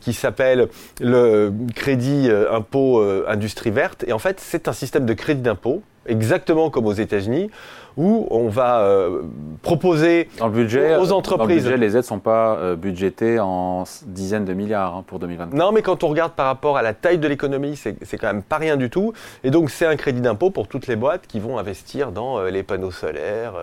qui 0.00 0.12
s'appelle 0.12 0.68
le 1.00 1.52
crédit 1.74 2.28
euh, 2.28 2.52
impôt 2.52 3.00
euh, 3.00 3.24
industrie 3.28 3.70
verte, 3.70 4.04
et 4.08 4.12
en 4.12 4.18
fait 4.18 4.40
c'est 4.40 4.66
un 4.66 4.72
système 4.72 5.06
de 5.06 5.14
crédit 5.14 5.42
d'impôt 5.42 5.82
exactement 6.06 6.70
comme 6.70 6.86
aux 6.86 6.92
États-Unis, 6.92 7.50
où 7.96 8.26
on 8.30 8.48
va 8.48 8.80
euh, 8.80 9.22
proposer 9.62 10.28
dans 10.38 10.46
le 10.46 10.52
budget, 10.52 10.96
aux 10.96 11.12
entreprises. 11.12 11.64
Dans 11.64 11.70
le 11.70 11.76
budget, 11.76 11.76
les 11.76 11.90
aides 11.92 11.96
ne 11.96 12.02
sont 12.02 12.18
pas 12.18 12.56
euh, 12.56 12.76
budgétées 12.76 13.38
en 13.40 13.84
dizaines 14.06 14.44
de 14.44 14.54
milliards 14.54 14.96
hein, 14.96 15.04
pour 15.06 15.18
2024. 15.18 15.56
Non, 15.56 15.72
mais 15.72 15.82
quand 15.82 16.04
on 16.04 16.08
regarde 16.08 16.32
par 16.32 16.46
rapport 16.46 16.76
à 16.76 16.82
la 16.82 16.94
taille 16.94 17.18
de 17.18 17.28
l'économie, 17.28 17.76
c'est 17.76 18.18
quand 18.18 18.28
même 18.28 18.42
pas 18.42 18.58
rien 18.58 18.76
du 18.76 18.90
tout. 18.90 19.12
Et 19.44 19.50
donc, 19.50 19.70
c'est 19.70 19.86
un 19.86 19.96
crédit 19.96 20.20
d'impôt 20.20 20.50
pour 20.50 20.68
toutes 20.68 20.86
les 20.86 20.96
boîtes 20.96 21.26
qui 21.26 21.40
vont 21.40 21.58
investir 21.58 22.12
dans 22.12 22.38
euh, 22.38 22.50
les 22.50 22.62
panneaux 22.62 22.90
solaires, 22.90 23.54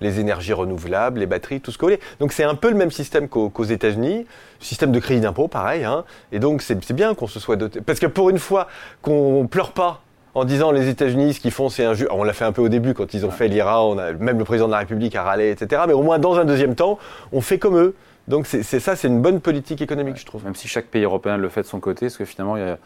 les 0.00 0.20
énergies 0.20 0.52
renouvelables, 0.52 1.20
les 1.20 1.26
batteries, 1.26 1.60
tout 1.60 1.70
ce 1.70 1.78
qu'on 1.78 1.86
voulez. 1.86 2.00
Donc, 2.20 2.32
c'est 2.32 2.44
un 2.44 2.54
peu 2.54 2.70
le 2.70 2.76
même 2.76 2.90
système 2.90 3.28
qu'aux 3.28 3.64
États-Unis. 3.64 4.26
Système 4.58 4.90
de 4.90 4.98
crédit 5.00 5.20
d'impôt, 5.20 5.48
pareil. 5.48 5.84
Hein. 5.84 6.04
Et 6.32 6.38
donc, 6.38 6.62
c'est 6.62 6.92
bien 6.92 7.14
qu'on 7.14 7.26
se 7.26 7.38
soit 7.40 7.56
doté. 7.56 7.80
Parce 7.80 7.98
que 7.98 8.06
pour 8.06 8.30
une 8.30 8.38
fois 8.38 8.68
qu'on 9.02 9.46
pleure 9.50 9.72
pas 9.72 10.00
en 10.36 10.44
disant 10.44 10.70
les 10.70 10.90
États-Unis, 10.90 11.32
ce 11.32 11.40
qu'ils 11.40 11.50
font, 11.50 11.70
c'est 11.70 11.86
injuste. 11.86 12.10
On 12.12 12.22
l'a 12.22 12.34
fait 12.34 12.44
un 12.44 12.52
peu 12.52 12.60
au 12.60 12.68
début 12.68 12.92
quand 12.92 13.14
ils 13.14 13.24
ont 13.24 13.30
fait 13.30 13.48
l'IRA, 13.48 13.82
même 14.20 14.38
le 14.38 14.44
président 14.44 14.66
de 14.66 14.72
la 14.72 14.80
République 14.80 15.16
a 15.16 15.22
râlé, 15.22 15.50
etc. 15.50 15.84
Mais 15.86 15.94
au 15.94 16.02
moins 16.02 16.18
dans 16.18 16.38
un 16.38 16.44
deuxième 16.44 16.74
temps, 16.74 16.98
on 17.32 17.40
fait 17.40 17.58
comme 17.58 17.78
eux. 17.78 17.94
Donc 18.28 18.46
c'est 18.46 18.62
ça, 18.62 18.96
c'est 18.96 19.08
une 19.08 19.22
bonne 19.22 19.40
politique 19.40 19.80
économique, 19.80 20.18
je 20.18 20.26
trouve. 20.26 20.44
Même 20.44 20.54
si 20.54 20.68
chaque 20.68 20.88
pays 20.88 21.04
européen 21.04 21.38
le 21.38 21.48
fait 21.48 21.62
de 21.62 21.66
son 21.66 21.80
côté, 21.80 22.06
parce 22.06 22.18
que 22.18 22.26
finalement, 22.26 22.58
il 22.58 22.64
n'y 22.64 22.70
a, 22.70 22.76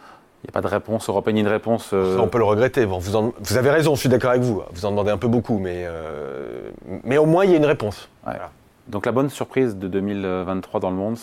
pas 0.53 0.61
de 0.61 0.67
réponse 0.67 1.09
européenne, 1.09 1.35
ni 1.35 1.43
de 1.43 1.49
réponse. 1.49 1.89
Euh, 1.91 2.17
on 2.19 2.27
peut 2.27 2.37
le 2.37 2.45
regretter. 2.45 2.85
Bon, 2.85 2.99
vous, 2.99 3.33
vous, 3.37 3.57
avez 3.57 3.69
raison, 3.69 3.95
je 3.95 3.99
suis 3.99 4.09
d'accord 4.09 4.29
avec 4.29 4.43
vous. 4.43 4.61
Vous 4.71 4.85
en 4.85 4.91
demandez 4.91 5.11
un 5.11 5.17
peu 5.17 5.27
beaucoup, 5.27 5.59
mais, 5.59 5.83
euh, 5.83 6.69
mais 7.03 7.17
au 7.17 7.25
moins 7.25 7.43
il 7.43 7.51
y 7.51 7.53
a 7.53 7.57
une 7.57 7.65
réponse. 7.65 8.07
Donc 8.87 9.05
la 9.05 9.11
bonne 9.11 9.29
surprise 9.29 9.75
de 9.75 9.89
2023 9.89 10.79
dans 10.79 10.89
le 10.89 10.95
monde, 10.95 11.17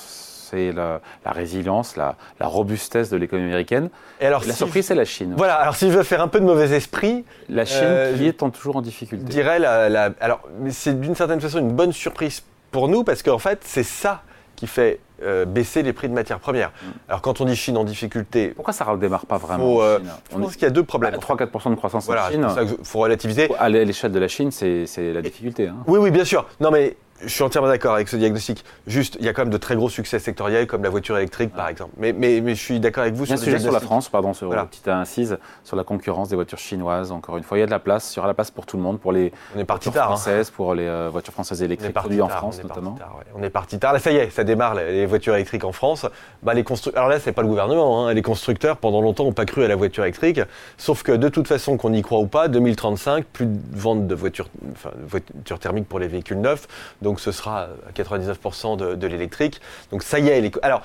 c'est 0.50 0.72
la, 0.72 1.00
résilience, 1.26 1.96
la, 1.96 2.16
robustesse 2.40 3.10
de 3.10 3.16
l'économie 3.16 3.48
américaine. 3.48 3.90
Et 4.20 4.26
alors, 4.26 4.44
la 4.46 4.54
surprise, 4.54 4.86
c'est 4.86 4.94
la 4.94 5.04
Chine. 5.04 5.34
Voilà, 5.36 5.54
alors 5.54 5.76
si 5.76 5.90
je 5.90 5.96
veux 5.96 6.02
faire 6.02 6.22
un 6.22 6.28
peu 6.28 6.40
de 6.40 6.44
mauvais 6.44 6.76
esprit. 6.76 7.24
La 7.48 7.64
Chine 7.64 7.78
euh, 7.82 8.16
qui 8.16 8.26
est 8.26 8.38
toujours 8.52 8.76
en 8.76 8.82
difficulté. 8.82 9.24
Je 9.26 9.30
dirais, 9.30 9.58
la, 9.58 10.10
alors, 10.20 10.40
c'est 10.70 10.98
d'une 11.00 11.14
certaine 11.14 11.40
façon 11.40 11.58
une 11.58 11.72
bonne 11.72 11.92
surprise 11.92 12.42
pour 12.70 12.88
nous 12.88 13.04
parce 13.04 13.22
qu'en 13.22 13.38
fait, 13.38 13.60
c'est 13.64 13.82
ça 13.82 14.22
qui 14.56 14.66
fait 14.66 15.00
euh, 15.22 15.44
baisser 15.44 15.82
les 15.82 15.92
prix 15.92 16.08
de 16.08 16.14
matières 16.14 16.40
premières. 16.40 16.68
Mm. 16.68 16.86
Alors 17.08 17.22
quand 17.22 17.40
on 17.40 17.44
dit 17.44 17.56
Chine 17.56 17.76
en 17.76 17.84
difficulté... 17.84 18.48
Pourquoi 18.48 18.72
ça 18.72 18.84
ne 18.84 18.90
redémarre 18.90 19.26
pas 19.26 19.36
vraiment 19.36 19.82
euh, 19.82 19.98
Je 20.32 20.38
pense 20.38 20.54
qu'il 20.54 20.62
y 20.62 20.66
a 20.66 20.70
deux 20.70 20.82
problèmes. 20.82 21.14
3-4% 21.14 21.70
de 21.70 21.74
croissance 21.76 22.08
en 22.08 22.30
Chine. 22.30 22.46
Il 22.60 22.84
faut 22.84 22.98
relativiser. 22.98 23.48
À 23.58 23.68
l'échelle 23.68 24.12
de 24.12 24.18
la 24.18 24.28
Chine, 24.28 24.50
c'est 24.50 24.86
la 24.96 25.22
difficulté. 25.22 25.68
Hein. 25.68 25.76
Oui, 25.86 25.98
oui, 26.00 26.10
bien 26.10 26.24
sûr. 26.24 26.46
Non 26.60 26.70
mais 26.70 26.96
je 27.22 27.28
suis 27.28 27.42
entièrement 27.42 27.68
d'accord 27.68 27.94
avec 27.94 28.08
ce 28.08 28.16
diagnostic. 28.16 28.64
Juste, 28.86 29.16
il 29.18 29.26
y 29.26 29.28
a 29.28 29.32
quand 29.32 29.42
même 29.42 29.52
de 29.52 29.56
très 29.56 29.76
gros 29.76 29.88
succès 29.88 30.18
sectoriels 30.18 30.66
comme 30.66 30.82
la 30.82 30.90
voiture 30.90 31.16
électrique, 31.16 31.52
par 31.52 31.68
exemple. 31.68 31.92
Mais, 31.96 32.12
mais, 32.12 32.40
mais 32.40 32.54
je 32.54 32.60
suis 32.60 32.80
d'accord 32.80 33.02
avec 33.02 33.14
vous 33.14 33.26
sur 33.26 33.38
sujet 33.38 33.58
sur 33.58 33.72
la 33.72 33.80
France, 33.80 34.08
pardon, 34.08 34.34
sur 34.34 34.52
la 34.52 34.64
petite 34.64 34.88
incise, 34.88 35.38
sur 35.64 35.76
la 35.76 35.84
concurrence 35.84 36.28
des 36.28 36.36
voitures 36.36 36.58
chinoises. 36.58 37.12
Encore 37.12 37.36
une 37.36 37.44
fois, 37.44 37.58
il 37.58 37.60
y 37.60 37.64
a 37.64 37.66
de 37.66 37.70
la 37.70 37.78
place, 37.78 38.14
il 38.14 38.16
y 38.16 38.18
aura 38.20 38.28
la 38.28 38.34
place 38.34 38.50
pour 38.50 38.66
tout 38.66 38.76
le 38.76 38.82
monde, 38.82 39.00
pour 39.00 39.12
les 39.12 39.32
on 39.54 39.58
est 39.58 39.68
voitures 39.68 39.92
tard, 39.92 40.04
hein. 40.04 40.16
françaises, 40.16 40.50
pour 40.50 40.74
les 40.74 40.86
euh, 40.86 41.08
voitures 41.10 41.32
françaises 41.32 41.62
électriques 41.62 41.94
produites 41.94 42.20
en 42.20 42.28
France 42.28 42.62
notamment. 42.62 42.96
On 43.34 43.42
est 43.42 43.50
parti 43.50 43.78
tard. 43.78 43.92
Là, 43.92 43.98
ça 43.98 44.12
y 44.12 44.16
est, 44.16 44.30
ça 44.30 44.44
démarre 44.44 44.74
les 44.74 45.06
voitures 45.06 45.34
électriques 45.34 45.64
en 45.64 45.72
France. 45.72 46.06
Bah, 46.42 46.54
les 46.54 46.64
Alors 46.94 47.08
là, 47.08 47.18
c'est 47.20 47.32
pas 47.32 47.42
le 47.42 47.48
gouvernement. 47.48 48.06
Hein. 48.06 48.14
Les 48.14 48.22
constructeurs, 48.22 48.76
pendant 48.76 49.00
longtemps, 49.00 49.24
n'ont 49.24 49.32
pas 49.32 49.46
cru 49.46 49.64
à 49.64 49.68
la 49.68 49.76
voiture 49.76 50.04
électrique. 50.04 50.40
Sauf 50.76 51.02
que 51.02 51.12
de 51.12 51.28
toute 51.28 51.48
façon, 51.48 51.76
qu'on 51.76 51.92
y 51.92 52.02
croit 52.02 52.18
ou 52.18 52.26
pas, 52.26 52.48
2035, 52.48 53.24
plus 53.24 53.46
de 53.46 53.58
vente 53.72 54.06
de 54.06 54.14
voitures, 54.14 54.48
enfin, 54.72 54.90
voitures 55.06 55.58
thermiques 55.58 55.88
pour 55.88 55.98
les 55.98 56.08
véhicules 56.08 56.40
neufs. 56.40 56.66
Donc 57.02 57.07
ce 57.16 57.32
sera 57.32 57.68
99% 57.94 58.76
de, 58.76 59.06
l'électrique. 59.06 59.60
Donc 59.90 60.02
ça 60.02 60.18
y 60.18 60.28
est. 60.28 60.58
Alors, 60.62 60.82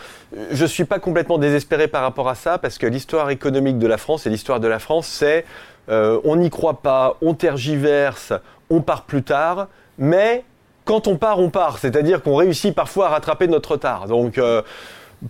je 0.51 0.63
ne 0.63 0.67
suis 0.67 0.85
pas 0.85 0.99
complètement 0.99 1.37
désespéré 1.37 1.87
par 1.87 2.01
rapport 2.01 2.29
à 2.29 2.35
ça, 2.35 2.57
parce 2.57 2.77
que 2.77 2.87
l'histoire 2.87 3.29
économique 3.29 3.79
de 3.79 3.87
la 3.87 3.97
France 3.97 4.25
et 4.25 4.29
l'histoire 4.29 4.59
de 4.59 4.67
la 4.67 4.79
France, 4.79 5.07
c'est 5.07 5.45
euh, 5.89 6.19
on 6.23 6.37
n'y 6.37 6.49
croit 6.49 6.81
pas, 6.81 7.17
on 7.21 7.33
tergiverse, 7.33 8.33
on 8.69 8.81
part 8.81 9.03
plus 9.03 9.23
tard, 9.23 9.67
mais 9.97 10.43
quand 10.85 11.07
on 11.07 11.17
part, 11.17 11.39
on 11.39 11.49
part. 11.49 11.77
C'est-à-dire 11.79 12.21
qu'on 12.21 12.35
réussit 12.35 12.73
parfois 12.73 13.07
à 13.07 13.09
rattraper 13.09 13.47
notre 13.47 13.71
retard. 13.71 14.07
Donc, 14.07 14.37
euh, 14.37 14.61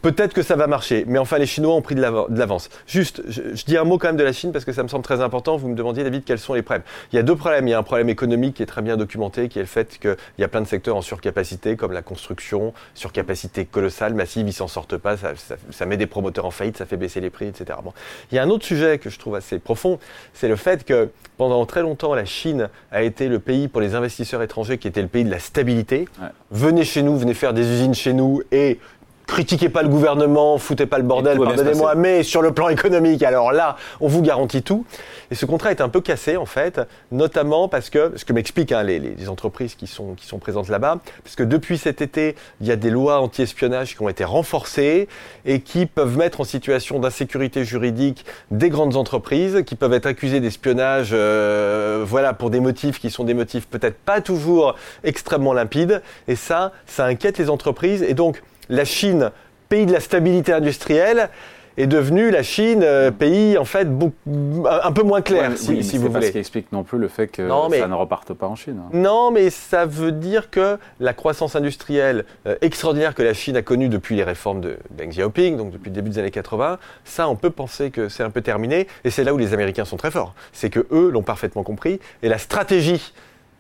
Peut-être 0.01 0.33
que 0.33 0.41
ça 0.41 0.55
va 0.55 0.67
marcher, 0.67 1.05
mais 1.07 1.19
enfin 1.19 1.37
les 1.37 1.45
Chinois 1.45 1.75
ont 1.75 1.81
pris 1.81 1.95
de 1.95 2.01
l'avance. 2.01 2.69
Juste, 2.87 3.21
je, 3.27 3.63
dis 3.65 3.77
un 3.77 3.83
mot 3.83 3.97
quand 3.97 4.07
même 4.07 4.17
de 4.17 4.23
la 4.23 4.33
Chine 4.33 4.51
parce 4.51 4.65
que 4.65 4.71
ça 4.71 4.81
me 4.81 4.87
semble 4.87 5.03
très 5.03 5.21
important. 5.21 5.57
Vous 5.57 5.67
me 5.67 5.75
demandiez 5.75 6.03
David 6.03 6.23
quels 6.25 6.39
sont 6.39 6.53
les 6.53 6.61
problèmes. 6.63 6.83
Il 7.11 7.15
y 7.15 7.19
a 7.19 7.23
deux 7.23 7.35
problèmes. 7.35 7.67
Il 7.67 7.71
y 7.71 7.73
a 7.73 7.77
un 7.77 7.83
problème 7.83 8.09
économique 8.09 8.55
qui 8.55 8.63
est 8.63 8.67
très 8.67 8.81
bien 8.81 8.97
documenté, 8.97 9.49
qui 9.49 9.59
est 9.59 9.63
le 9.63 9.67
fait 9.67 9.99
qu'il 9.99 10.15
y 10.39 10.43
a 10.43 10.47
plein 10.47 10.61
de 10.61 10.67
secteurs 10.67 10.95
en 10.95 11.01
surcapacité, 11.01 11.75
comme 11.75 11.91
la 11.91 12.01
construction, 12.01 12.73
surcapacité 12.95 13.65
colossale, 13.65 14.13
massive, 14.13 14.47
ils 14.47 14.53
s'en 14.53 14.67
sortent 14.67 14.97
pas, 14.97 15.15
ça, 15.17 15.85
met 15.85 15.97
des 15.97 16.07
promoteurs 16.07 16.45
en 16.45 16.51
faillite, 16.51 16.77
ça 16.77 16.85
fait 16.85 16.97
baisser 16.97 17.21
les 17.21 17.29
prix, 17.29 17.47
etc. 17.47 17.77
Bon. 17.83 17.93
Il 18.31 18.35
y 18.35 18.39
a 18.39 18.43
un 18.43 18.49
autre 18.49 18.65
sujet 18.65 18.97
que 18.97 19.09
je 19.09 19.19
trouve 19.19 19.35
assez 19.35 19.59
profond, 19.59 19.99
c'est 20.33 20.47
le 20.47 20.55
fait 20.55 20.83
que 20.83 21.09
pendant 21.37 21.65
très 21.65 21.81
longtemps, 21.81 22.15
la 22.15 22.25
Chine 22.25 22.69
a 22.91 23.03
été 23.03 23.27
le 23.27 23.39
pays 23.39 23.67
pour 23.67 23.81
les 23.81 23.95
investisseurs 23.95 24.41
étrangers 24.41 24.77
qui 24.77 24.87
était 24.87 25.01
le 25.01 25.07
pays 25.07 25.23
de 25.23 25.31
la 25.31 25.39
stabilité. 25.39 26.07
Venez 26.51 26.83
chez 26.83 27.03
nous, 27.03 27.17
venez 27.17 27.33
faire 27.33 27.53
des 27.53 27.67
usines 27.67 27.95
chez 27.95 28.13
nous 28.13 28.41
et 28.51 28.79
critiquez 29.27 29.69
pas 29.69 29.83
le 29.83 29.89
gouvernement, 29.89 30.57
foutez 30.57 30.85
pas 30.85 30.97
le 30.97 31.03
bordel, 31.03 31.37
pardonnez-moi, 31.39 31.95
mais 31.95 32.23
sur 32.23 32.41
le 32.41 32.51
plan 32.51 32.69
économique, 32.77 33.23
alors 33.23 33.51
là, 33.51 33.77
on 33.99 34.07
vous 34.07 34.21
garantit 34.21 34.63
tout. 34.63 34.85
Et 35.31 35.35
ce 35.35 35.45
contrat 35.45 35.71
est 35.71 35.81
un 35.81 35.89
peu 35.89 36.01
cassé, 36.01 36.37
en 36.37 36.45
fait, 36.45 36.81
notamment 37.11 37.67
parce 37.67 37.89
que, 37.89 38.13
ce 38.15 38.25
que 38.25 38.33
m'expliquent 38.33 38.71
hein, 38.71 38.83
les, 38.83 38.99
les, 38.99 39.29
entreprises 39.29 39.75
qui 39.75 39.87
sont, 39.87 40.13
qui 40.13 40.27
sont 40.27 40.37
présentes 40.37 40.69
là-bas, 40.69 40.99
parce 41.23 41.35
que 41.35 41.43
depuis 41.43 41.77
cet 41.77 42.01
été, 42.01 42.35
il 42.61 42.67
y 42.67 42.71
a 42.71 42.75
des 42.75 42.89
lois 42.89 43.21
anti-espionnage 43.21 43.95
qui 43.95 44.01
ont 44.01 44.09
été 44.09 44.23
renforcées 44.23 45.07
et 45.45 45.61
qui 45.61 45.85
peuvent 45.85 46.17
mettre 46.17 46.41
en 46.41 46.43
situation 46.43 46.99
d'insécurité 46.99 47.65
juridique 47.65 48.25
des 48.51 48.69
grandes 48.69 48.95
entreprises, 48.95 49.63
qui 49.65 49.75
peuvent 49.75 49.93
être 49.93 50.05
accusées 50.05 50.39
d'espionnage, 50.39 51.09
euh, 51.13 52.03
voilà, 52.05 52.33
pour 52.33 52.49
des 52.49 52.59
motifs 52.59 52.99
qui 52.99 53.09
sont 53.09 53.23
des 53.23 53.33
motifs 53.33 53.67
peut-être 53.67 53.97
pas 53.97 54.21
toujours 54.21 54.75
extrêmement 55.03 55.53
limpides. 55.53 56.01
Et 56.27 56.35
ça, 56.35 56.71
ça 56.85 57.05
inquiète 57.05 57.37
les 57.37 57.49
entreprises. 57.49 58.03
Et 58.03 58.13
donc, 58.13 58.41
la 58.69 58.85
Chine, 58.85 59.31
pays 59.69 59.85
de 59.85 59.93
la 59.93 59.99
stabilité 59.99 60.53
industrielle, 60.53 61.29
est 61.77 61.87
devenue 61.87 62.29
la 62.29 62.43
Chine 62.43 62.81
euh, 62.83 63.11
pays 63.11 63.57
en 63.57 63.65
fait 63.65 63.87
un 63.87 64.91
peu 64.91 65.03
moins 65.03 65.21
clair, 65.21 65.57
si, 65.57 65.71
oui, 65.71 65.83
si 65.83 65.97
vous 65.97 66.09
voulez. 66.09 66.27
Ce 66.27 66.31
qui 66.31 66.37
explique 66.37 66.71
non 66.71 66.83
plus 66.83 66.99
le 66.99 67.07
fait 67.07 67.27
que 67.27 67.47
ça 67.47 67.87
ne 67.87 67.93
reparte 67.93 68.33
pas 68.33 68.47
en 68.47 68.55
Chine. 68.55 68.79
Hein. 68.79 68.89
Non, 68.93 69.31
mais 69.31 69.49
ça 69.49 69.85
veut 69.85 70.11
dire 70.11 70.49
que 70.49 70.77
la 70.99 71.13
croissance 71.13 71.55
industrielle 71.55 72.25
euh, 72.47 72.55
extraordinaire 72.61 73.15
que 73.15 73.23
la 73.23 73.33
Chine 73.33 73.57
a 73.57 73.61
connue 73.61 73.89
depuis 73.89 74.15
les 74.15 74.23
réformes 74.23 74.61
de 74.61 74.77
Deng 74.91 75.09
Xiaoping, 75.09 75.57
donc 75.57 75.71
depuis 75.71 75.89
le 75.89 75.95
début 75.95 76.09
des 76.09 76.19
années 76.19 76.31
80, 76.31 76.77
ça, 77.05 77.27
on 77.27 77.35
peut 77.35 77.49
penser 77.49 77.91
que 77.91 78.09
c'est 78.09 78.23
un 78.23 78.29
peu 78.29 78.41
terminé. 78.41 78.87
Et 79.03 79.09
c'est 79.09 79.23
là 79.23 79.33
où 79.33 79.37
les 79.37 79.53
Américains 79.53 79.85
sont 79.85 79.97
très 79.97 80.11
forts. 80.11 80.35
C'est 80.51 80.69
que 80.69 80.85
eux 80.91 81.09
l'ont 81.09 81.23
parfaitement 81.23 81.63
compris. 81.63 81.99
Et 82.21 82.29
la 82.29 82.37
stratégie 82.37 83.13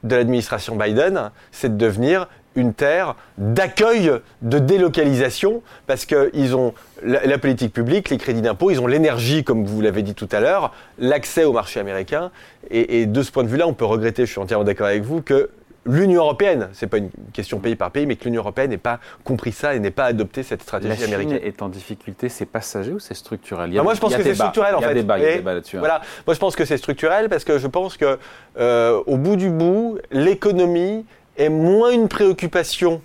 de 0.03 0.15
l'administration 0.15 0.75
Biden, 0.75 1.31
c'est 1.51 1.77
de 1.77 1.77
devenir 1.77 2.27
une 2.55 2.73
terre 2.73 3.15
d'accueil 3.37 4.11
de 4.41 4.59
délocalisation 4.59 5.61
parce 5.87 6.05
qu'ils 6.05 6.55
ont 6.55 6.73
la, 7.03 7.37
politique 7.37 7.73
publique, 7.73 8.09
les 8.09 8.17
crédits 8.17 8.41
d'impôt, 8.41 8.71
ils 8.71 8.79
ont 8.79 8.87
l'énergie, 8.87 9.43
comme 9.43 9.65
vous 9.65 9.81
l'avez 9.81 10.01
dit 10.01 10.15
tout 10.15 10.29
à 10.31 10.39
l'heure, 10.39 10.73
l'accès 10.99 11.43
au 11.43 11.53
marché 11.53 11.79
américain. 11.79 12.31
Et, 12.69 13.05
de 13.05 13.21
ce 13.21 13.31
point 13.31 13.43
de 13.43 13.49
vue-là, 13.49 13.67
on 13.67 13.73
peut 13.73 13.85
regretter, 13.85 14.25
je 14.25 14.31
suis 14.31 14.39
entièrement 14.39 14.63
d'accord 14.63 14.87
avec 14.87 15.03
vous, 15.03 15.21
que 15.21 15.49
l'Union 15.85 16.21
européenne, 16.21 16.69
c'est 16.71 16.87
pas 16.87 16.97
une 16.97 17.09
question 17.33 17.59
pays 17.59 17.75
par 17.75 17.91
pays, 17.91 18.05
mais 18.05 18.15
que 18.15 18.23
l'Union 18.23 18.41
européenne 18.41 18.69
n'ait 18.69 18.77
pas 18.77 18.99
compris 19.25 19.51
ça 19.51 19.75
et 19.75 19.79
n'ait 19.79 19.91
pas 19.91 20.05
adopté 20.05 20.43
cette 20.43 20.61
stratégie 20.61 21.03
américaine. 21.03 21.33
La 21.33 21.39
Chine 21.39 21.47
est 21.47 21.61
en 21.61 21.67
difficulté, 21.67 22.29
c'est 22.29 22.45
passager 22.45 22.91
ou 22.91 22.99
c'est 22.99 23.13
structurel? 23.13 23.69
Ah, 23.77 23.83
Moi, 23.83 23.93
je 23.93 23.99
pense 23.99 24.15
que 24.15 24.23
c'est 24.23 24.35
structurel 24.35 24.75
en 24.75 24.79
fait. 24.79 24.85
Il 24.85 24.87
y 24.87 24.91
a 24.91 24.93
débat, 24.93 25.19
débat 25.19 25.53
là-dessus. 25.55 25.77
Hein. 25.77 25.79
Voilà, 25.79 26.01
moi 26.25 26.33
je 26.33 26.39
pense 26.39 26.55
que 26.55 26.63
c'est 26.63 26.77
structurel 26.77 27.27
parce 27.27 27.43
que 27.43 27.57
je 27.57 27.67
pense 27.67 27.97
que 27.97 28.17
euh, 28.57 29.01
au 29.05 29.17
bout 29.17 29.35
du 29.35 29.49
bout, 29.49 29.99
l'économie 30.11 31.05
est 31.37 31.49
moins 31.49 31.91
une 31.91 32.07
préoccupation 32.07 33.01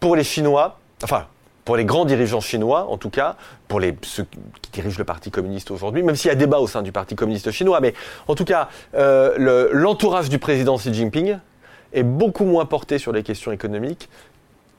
pour 0.00 0.16
les 0.16 0.24
Chinois, 0.24 0.78
enfin 1.02 1.26
pour 1.64 1.76
les 1.76 1.84
grands 1.84 2.04
dirigeants 2.04 2.40
chinois 2.40 2.86
en 2.88 2.96
tout 2.96 3.10
cas, 3.10 3.36
pour 3.68 3.80
ceux 4.02 4.26
qui 4.60 4.70
dirigent 4.72 4.98
le 4.98 5.04
Parti 5.04 5.30
communiste 5.30 5.70
aujourd'hui, 5.70 6.02
même 6.02 6.16
s'il 6.16 6.28
y 6.28 6.32
a 6.32 6.34
débat 6.34 6.58
au 6.58 6.66
sein 6.66 6.82
du 6.82 6.92
Parti 6.92 7.14
communiste 7.14 7.50
chinois, 7.50 7.80
mais 7.80 7.94
en 8.28 8.34
tout 8.34 8.44
cas, 8.44 8.68
euh, 8.94 9.68
l'entourage 9.72 10.28
du 10.28 10.38
président 10.38 10.76
Xi 10.76 10.92
Jinping 10.92 11.38
est 11.92 12.02
beaucoup 12.02 12.44
moins 12.44 12.64
porté 12.64 12.98
sur 12.98 13.12
les 13.12 13.22
questions 13.22 13.52
économiques 13.52 14.08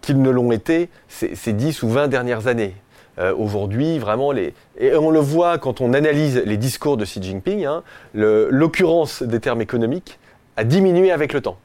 qu'ils 0.02 0.22
ne 0.22 0.30
l'ont 0.30 0.52
été 0.52 0.90
ces, 1.08 1.36
ces, 1.36 1.54
10 1.54 1.84
ou 1.84 1.90
20 1.90 2.10
dernières 2.10 2.48
années. 2.48 2.76
Euh, 3.20 3.34
aujourd'hui, 3.36 4.00
vraiment, 4.00 4.34
et 4.34 4.54
on 4.96 5.12
le 5.12 5.20
voit 5.20 5.60
quand 5.60 5.82
on 5.82 5.94
analyse 5.94 6.42
les 6.46 6.58
discours 6.58 6.98
de 6.98 7.06
Xi 7.06 7.22
Jinping, 7.22 7.64
hein, 7.64 7.84
l'occurrence 8.14 9.22
des 9.22 9.40
termes 9.40 9.62
économiques 9.62 10.20
a 10.58 10.64
diminué 10.64 11.12
avec 11.12 11.32
le 11.32 11.42
temps. 11.42 11.58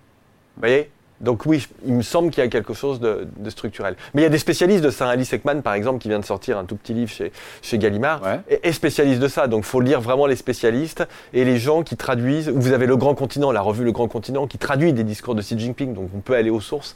Vous 0.56 0.60
voyez? 0.60 0.90
Donc 1.20 1.46
oui, 1.46 1.66
il 1.84 1.94
me 1.94 2.02
semble 2.02 2.30
qu'il 2.30 2.42
y 2.42 2.46
a 2.46 2.50
quelque 2.50 2.74
chose 2.74 3.00
de, 3.00 3.28
structurel. 3.48 3.96
Mais 4.14 4.22
il 4.22 4.24
y 4.24 4.26
a 4.26 4.30
des 4.30 4.38
spécialistes 4.38 4.84
de 4.84 4.90
ça. 4.90 5.08
Alice 5.08 5.32
Ekman, 5.32 5.62
par 5.62 5.74
exemple, 5.74 5.98
qui 5.98 6.08
vient 6.08 6.20
de 6.20 6.24
sortir 6.24 6.58
un 6.58 6.64
tout 6.64 6.76
petit 6.76 6.94
livre 6.94 7.10
chez, 7.10 7.32
chez 7.62 7.78
Gallimard, 7.78 8.22
est, 8.48 8.72
spécialiste 8.72 9.20
de 9.20 9.28
ça. 9.28 9.46
Donc 9.48 9.64
il 9.64 9.68
faut 9.68 9.80
lire 9.80 10.00
vraiment 10.00 10.26
les 10.26 10.36
spécialistes 10.36 11.06
et 11.32 11.44
les 11.44 11.58
gens 11.58 11.82
qui 11.82 11.96
traduisent. 11.96 12.48
Vous 12.48 12.72
avez 12.72 12.86
Le 12.86 12.96
Grand 12.96 13.14
Continent, 13.14 13.50
la 13.50 13.60
revue 13.60 13.84
Le 13.84 13.92
Grand 13.92 14.08
Continent, 14.08 14.46
qui 14.46 14.58
traduit 14.58 14.92
des 14.92 15.04
discours 15.04 15.34
de 15.34 15.42
Xi 15.42 15.58
Jinping. 15.58 15.94
Donc 15.94 16.10
on 16.14 16.20
peut 16.20 16.34
aller 16.34 16.50
aux 16.50 16.60
sources 16.60 16.94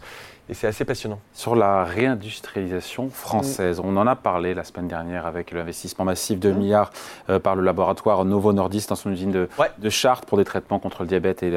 et 0.48 0.54
c'est 0.54 0.66
assez 0.66 0.84
passionnant. 0.84 1.20
Sur 1.32 1.54
la 1.54 1.84
réindustrialisation 1.84 3.10
française, 3.10 3.80
on 3.82 3.96
en 3.96 4.06
a 4.06 4.16
parlé 4.16 4.54
la 4.54 4.64
semaine 4.64 4.88
dernière 4.88 5.24
avec 5.24 5.52
l'investissement 5.52 6.04
massif 6.04 6.40
de 6.40 6.50
mmh. 6.50 6.56
milliards 6.56 6.90
euh, 7.30 7.38
par 7.38 7.54
le 7.54 7.62
laboratoire 7.62 8.24
Novo 8.24 8.52
Nordisk 8.52 8.88
dans 8.88 8.96
son 8.96 9.10
usine 9.10 9.30
de, 9.30 9.48
de 9.78 9.90
Chartres 9.90 10.26
pour 10.26 10.38
des 10.38 10.44
traitements 10.44 10.78
contre 10.78 11.02
le 11.02 11.08
diabète 11.08 11.42
et 11.42 11.50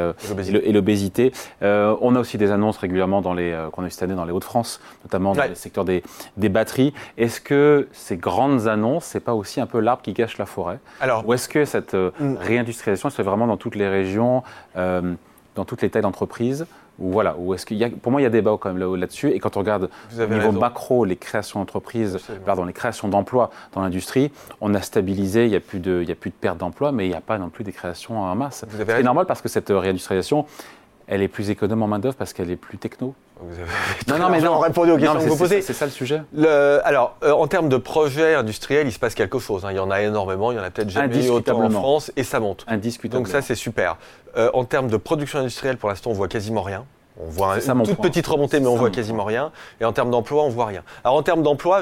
l'obésité. 0.72 1.34
Euh, 1.64 1.96
on 2.02 2.16
a 2.16 2.20
aussi 2.20 2.38
des 2.38 2.52
annonces 2.52 2.78
régulièrement 2.78 3.22
dans 3.22 3.34
les 3.34 3.52
euh, 3.52 3.70
qu'on 3.70 3.84
a 3.84 3.88
eu 3.88 3.90
cette 3.90 4.04
année 4.04 4.16
dans 4.16 4.26
les 4.26 4.32
Hauts-de-France, 4.32 4.80
notamment 5.04 5.34
dans 5.34 5.48
le 5.48 5.56
secteur 5.56 5.84
des, 5.84 6.04
des 6.38 6.50
batteries. 6.50 6.94
Est-ce 7.18 7.42
que 7.42 7.88
ces 7.92 8.18
grandes 8.18 8.68
annonces, 8.68 9.06
c'est 9.06 9.20
pas 9.20 9.34
aussi 9.34 9.60
un 9.60 9.68
peu 9.68 9.80
l'arbre 9.80 10.04
qui 10.04 10.14
cache 10.14 10.38
la 10.38 10.46
forêt? 10.46 10.80
Alors, 11.02 11.28
Ou 11.28 11.34
est-ce 11.34 11.50
que 11.50 11.66
cette 11.66 11.96
mmh. 11.96 12.36
réindustrialisation 12.40 13.10
se 13.10 13.16
fait 13.16 13.24
vraiment 13.24 13.48
dans 13.48 13.58
toutes 13.58 13.76
les 13.76 13.90
régions, 13.90 14.44
dans 14.76 15.66
toutes 15.66 15.82
les 15.82 15.90
tailles 15.90 16.02
d'entreprises 16.04 16.66
ou 17.00 17.12
voilà, 17.12 17.36
ou 17.38 17.54
est-ce 17.54 17.66
qu'il 17.66 17.78
y 17.78 17.84
a, 17.84 17.90
pour 17.90 18.12
moi, 18.12 18.22
il 18.22 18.24
y 18.24 18.28
a 18.28 18.30
débat 18.30 18.56
quand 18.60 18.74
même 18.74 18.96
là-dessus. 18.96 19.30
et 19.32 19.40
quand 19.40 19.58
on 19.58 19.60
regarde 19.60 19.90
au 20.18 20.26
niveau 20.26 20.52
macro 20.52 21.06
les 21.06 21.16
créations 21.16 21.60
d'entreprises, 21.60 22.18
pardon, 22.46 22.64
les 22.66 22.74
créations 22.74 23.08
d'emplois 23.08 23.50
dans 23.74 23.82
l'industrie, 23.82 24.32
on 24.62 24.74
a 24.74 24.82
stabilisé, 24.82 25.46
il 25.46 25.50
n'y 25.50 25.56
a 25.56 25.60
plus 25.60 25.80
de, 25.80 26.00
il 26.02 26.10
y 26.10 26.12
a 26.12 26.16
plus 26.16 26.30
de 26.30 26.36
perte 26.36 26.58
d'emplois, 26.58 26.92
mais 26.92 27.06
il 27.06 27.10
n'y 27.10 27.16
a 27.16 27.22
pas 27.22 27.38
non 27.38 27.50
plus 27.50 27.64
des 27.64 27.74
créations 27.74 28.22
en 28.22 28.36
masse. 28.36 28.66
C'est 28.70 29.04
normal 29.04 29.26
parce 29.26 29.42
que 29.42 29.50
cette 29.50 29.70
réindustrialisation, 29.70 30.46
elle 31.08 31.22
est 31.22 31.28
plus 31.28 31.50
économe 31.50 31.84
en 31.84 31.88
main 31.88 32.00
d'œuvre 32.00 32.16
parce 32.16 32.34
qu'elle 32.34 32.50
est 32.50 32.56
plus 32.56 32.78
techno. 32.78 33.14
Vous 33.40 33.54
avez 33.54 33.70
non, 34.08 34.18
non, 34.18 34.30
mais 34.32 34.42
non. 34.42 34.60
répondu 34.60 34.92
aux 34.92 34.98
questions 34.98 35.20
que 35.20 35.30
vous 35.30 35.38
posez. 35.38 35.62
C'est 35.62 35.74
ça 35.74 35.86
le 35.86 35.92
sujet. 35.92 36.22
Le, 36.34 36.80
alors, 36.84 37.18
euh, 37.24 37.32
en 37.32 37.48
termes 37.48 37.70
de 37.70 37.78
projets 37.78 38.36
industriels, 38.36 38.88
il 38.88 38.92
se 38.92 39.00
passe 39.00 39.16
quelque 39.16 39.40
chose. 39.40 39.66
Hein. 39.66 39.72
Il 39.72 39.78
y 39.78 39.80
en 39.80 39.92
a 39.92 40.02
énormément. 40.02 40.52
Il 40.52 40.58
y 40.58 40.60
en 40.60 40.64
a 40.64 40.72
peut-être 40.72 40.90
jamais 40.90 41.26
eu 41.26 41.30
autant 41.30 41.62
en 41.62 41.70
France 41.70 42.12
et 42.16 42.24
ça 42.24 42.40
monte. 42.40 42.66
Indiscutablement. 42.68 43.24
Donc 43.24 43.32
ça, 43.32 43.42
c'est 43.42 43.56
super. 43.56 43.98
Euh, 44.38 44.50
en 44.54 44.66
termes 44.66 44.90
de 44.90 44.98
production 44.98 45.40
industrielle, 45.40 45.78
pour 45.78 45.90
l'instant, 45.90 46.12
on 46.12 46.14
voit 46.14 46.28
quasiment 46.28 46.62
rien. 46.62 46.86
On 47.20 47.30
voit 47.30 47.58
une 47.60 47.84
toute 47.84 48.02
petite 48.02 48.28
remontée, 48.28 48.60
mais 48.60 48.68
on 48.68 48.76
voit 48.76 48.90
quasiment 48.90 49.24
rien. 49.24 49.52
Et 49.80 49.86
en 49.86 49.94
termes 49.94 50.12
d'emploi, 50.12 50.44
on 50.44 50.50
voit 50.50 50.66
rien. 50.66 50.84
Alors 51.04 51.16
en 51.16 51.24
termes 51.24 51.44
d'emploi, 51.44 51.82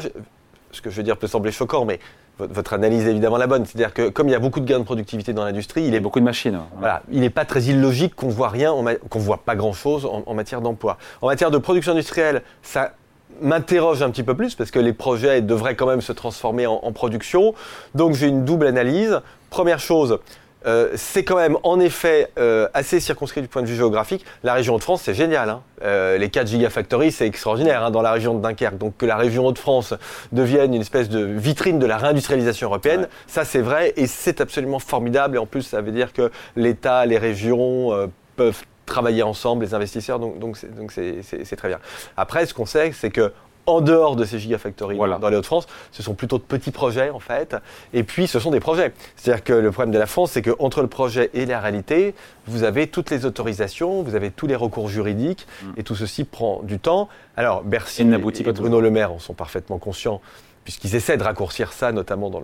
ce 0.72 0.82
que 0.82 0.90
je 0.90 0.96
veux 0.96 1.04
dire 1.04 1.18
peut 1.18 1.28
sembler 1.28 1.52
choquant, 1.52 1.86
mais 1.86 2.00
votre 2.40 2.74
analyse 2.74 3.06
est 3.08 3.12
évidemment 3.12 3.38
la 3.38 3.48
bonne. 3.48 3.66
C'est-à-dire 3.66 3.94
que 3.94 4.10
comme 4.10 4.28
il 4.28 4.32
y 4.32 4.36
a 4.36 4.40
beaucoup 4.40 4.60
de 4.60 4.66
gains 4.66 4.80
de 4.80 4.84
productivité 4.84 5.34
dans 5.34 5.46
l'industrie, 5.46 5.86
il 5.86 5.96
est 5.96 6.00
beaucoup 6.00 6.20
de 6.20 6.26
machines. 6.26 6.60
Voilà, 6.78 7.04
il 7.12 7.22
n'est 7.22 7.30
pas 7.30 7.46
très 7.46 7.64
illogique 7.64 8.16
qu'on 8.16 8.30
voit 8.30 8.50
rien, 8.50 8.74
qu'on 9.10 9.20
voit 9.20 9.44
pas 9.44 9.56
grand-chose 9.56 10.06
en, 10.06 10.34
matière 10.34 10.62
d'emploi. 10.62 10.98
En 11.22 11.28
matière 11.28 11.52
de 11.52 11.58
production 11.58 11.92
industrielle, 11.92 12.42
ça 12.62 12.94
m'interroge 13.42 14.04
un 14.04 14.10
petit 14.12 14.24
peu 14.24 14.36
plus 14.36 14.56
parce 14.56 14.72
que 14.72 14.80
les 14.80 14.94
projets 14.94 15.42
devraient 15.42 15.76
quand 15.76 15.88
même 15.88 16.02
se 16.02 16.12
transformer 16.12 16.68
en 16.68 16.92
production. 16.92 17.54
Donc 17.96 18.14
j'ai 18.14 18.28
une 18.28 18.46
double 18.46 18.68
analyse. 18.68 19.22
Première 19.50 19.80
chose, 19.80 20.20
euh, 20.66 20.92
c'est 20.96 21.24
quand 21.24 21.36
même 21.36 21.58
en 21.64 21.80
effet 21.80 22.30
euh, 22.38 22.68
assez 22.74 23.00
circonscrit 23.00 23.42
du 23.42 23.48
point 23.48 23.62
de 23.62 23.68
vue 23.68 23.76
géographique. 23.76 24.26
La 24.44 24.54
région 24.54 24.78
de 24.78 24.84
France, 24.84 25.02
c'est 25.04 25.14
génial. 25.14 25.50
Hein. 25.50 25.62
Euh, 25.84 26.18
les 26.18 26.30
4 26.30 26.48
Gigafactories, 26.48 27.12
c'est 27.12 27.28
extraordinaire 27.28 27.84
hein, 27.84 27.92
dans 27.92 28.02
la 28.02 28.12
région 28.12 28.34
de 28.34 28.42
Dunkerque. 28.42 28.78
Donc 28.78 28.98
que 28.98 29.06
la 29.06 29.18
région 29.18 29.52
de 29.52 29.58
France 29.58 29.94
devienne 30.32 30.74
une 30.74 30.82
espèce 30.82 31.10
de 31.10 31.20
vitrine 31.24 31.80
de 31.80 31.86
la 31.86 31.98
réindustrialisation 31.98 32.68
européenne, 32.68 33.08
ça 33.28 33.46
c'est 33.46 33.62
vrai 33.62 33.94
et 33.98 34.08
c'est 34.08 34.42
absolument 34.42 34.80
formidable. 34.80 35.36
Et 35.36 35.40
en 35.40 35.46
plus, 35.46 35.64
ça 35.64 35.82
veut 35.82 35.92
dire 35.92 36.14
que 36.14 36.32
l'État, 36.56 37.06
les 37.06 37.18
régions 37.18 38.10
peuvent 38.36 38.64
travailler 38.86 39.24
ensemble, 39.24 39.66
les 39.66 39.74
investisseurs, 39.74 40.20
donc 40.20 40.40
donc 40.40 40.58
c'est 40.58 41.56
très 41.56 41.68
bien. 41.68 41.80
Après, 42.18 42.46
ce 42.46 42.54
qu'on 42.54 42.66
sait, 42.66 42.92
c'est 42.94 43.12
que 43.12 43.32
en 43.66 43.82
dehors 43.82 44.16
de 44.16 44.26
ces 44.26 44.40
gigafactories 44.40 44.98
dans 44.98 45.30
les 45.30 45.38
Hauts-de-France, 45.38 45.68
ce 45.92 46.04
sont 46.04 46.14
plutôt 46.14 46.38
de 46.38 46.44
petits 46.44 46.72
projets 46.72 47.10
en 47.10 47.20
fait. 47.20 47.56
Et 47.94 48.04
puis 48.04 48.28
ce 48.28 48.40
sont 48.40 48.52
des 48.52 48.60
projets. 48.60 48.94
C'est-à-dire 49.16 49.44
que 49.44 49.54
le 49.54 49.72
problème 49.72 49.94
de 49.94 50.00
la 50.00 50.06
France, 50.06 50.32
c'est 50.32 50.42
qu'entre 50.42 50.82
le 50.82 50.88
projet 50.88 51.30
et 51.34 51.46
la 51.46 51.60
réalité, 51.60 52.16
vous 52.48 52.64
avez 52.64 52.88
toutes 52.88 53.10
les 53.10 53.26
autorisations, 53.26 54.04
vous 54.04 54.16
avez 54.16 54.32
tous 54.32 54.48
les 54.48 54.56
recours 54.56 54.90
juridiques, 54.90 55.48
mm. 55.62 55.72
et 55.78 55.84
tout 55.84 55.96
ceci 55.96 56.24
prend 56.24 56.62
du 56.64 56.80
temps. 56.80 57.10
Alors 57.38 57.64
Bercy 57.64 58.02
et, 58.02 58.52
Bruno 58.52 58.82
Le 58.82 58.92
Maire 58.92 59.14
en 59.14 59.20
sont 59.20 59.34
parfaitement 59.34 59.78
conscients, 59.78 60.22
puisqu'ils 60.64 60.96
essaient 60.96 61.18
de 61.18 61.24
raccourcir 61.24 61.74
ça, 61.74 61.92
notamment 61.92 62.30
dans 62.30 62.44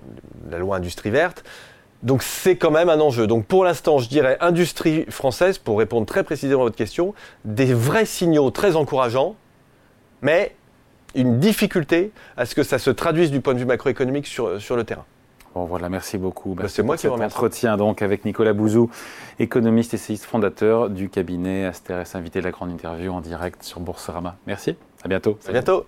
la 0.49 0.57
loi 0.57 0.77
industrie 0.77 1.09
verte. 1.09 1.43
Donc 2.01 2.23
c'est 2.23 2.55
quand 2.55 2.71
même 2.71 2.89
un 2.89 2.99
enjeu. 3.01 3.27
Donc 3.27 3.45
pour 3.45 3.65
l'instant, 3.65 3.99
je 3.99 4.07
dirais 4.07 4.37
industrie 4.39 5.05
française, 5.09 5.57
pour 5.57 5.79
répondre 5.79 6.05
très 6.05 6.23
précisément 6.23 6.61
à 6.61 6.65
votre 6.65 6.77
question, 6.77 7.13
des 7.43 7.73
vrais 7.73 8.05
signaux 8.05 8.51
très 8.51 8.75
encourageants, 8.75 9.35
mais 10.21 10.55
une 11.15 11.39
difficulté 11.39 12.11
à 12.37 12.45
ce 12.45 12.55
que 12.55 12.63
ça 12.63 12.79
se 12.79 12.89
traduise 12.89 13.31
du 13.31 13.41
point 13.41 13.53
de 13.53 13.59
vue 13.59 13.65
macroéconomique 13.65 14.27
sur, 14.27 14.61
sur 14.61 14.75
le 14.75 14.83
terrain. 14.83 15.05
Bon 15.55 15.65
voilà, 15.65 15.89
merci 15.89 16.17
beaucoup. 16.17 16.53
Bah, 16.53 16.67
c'est 16.67 16.83
moi 16.83 16.95
qui 16.95 17.07
vous 17.07 17.13
remercie. 17.13 17.35
entretien 17.35 17.75
donc 17.75 18.01
avec 18.01 18.23
Nicolas 18.23 18.53
Bouzou, 18.53 18.91
économiste 19.39 19.93
et 19.93 19.95
essayiste 19.95 20.25
fondateur 20.25 20.89
du 20.89 21.09
cabinet 21.09 21.65
Asteres, 21.65 22.05
invité 22.13 22.39
de 22.39 22.45
la 22.45 22.51
grande 22.51 22.71
interview 22.71 23.11
en 23.11 23.21
direct 23.21 23.63
sur 23.63 23.79
Boursorama. 23.79 24.37
Merci, 24.45 24.75
à 25.03 25.07
bientôt. 25.07 25.39
À 25.47 25.51
bientôt. 25.51 25.85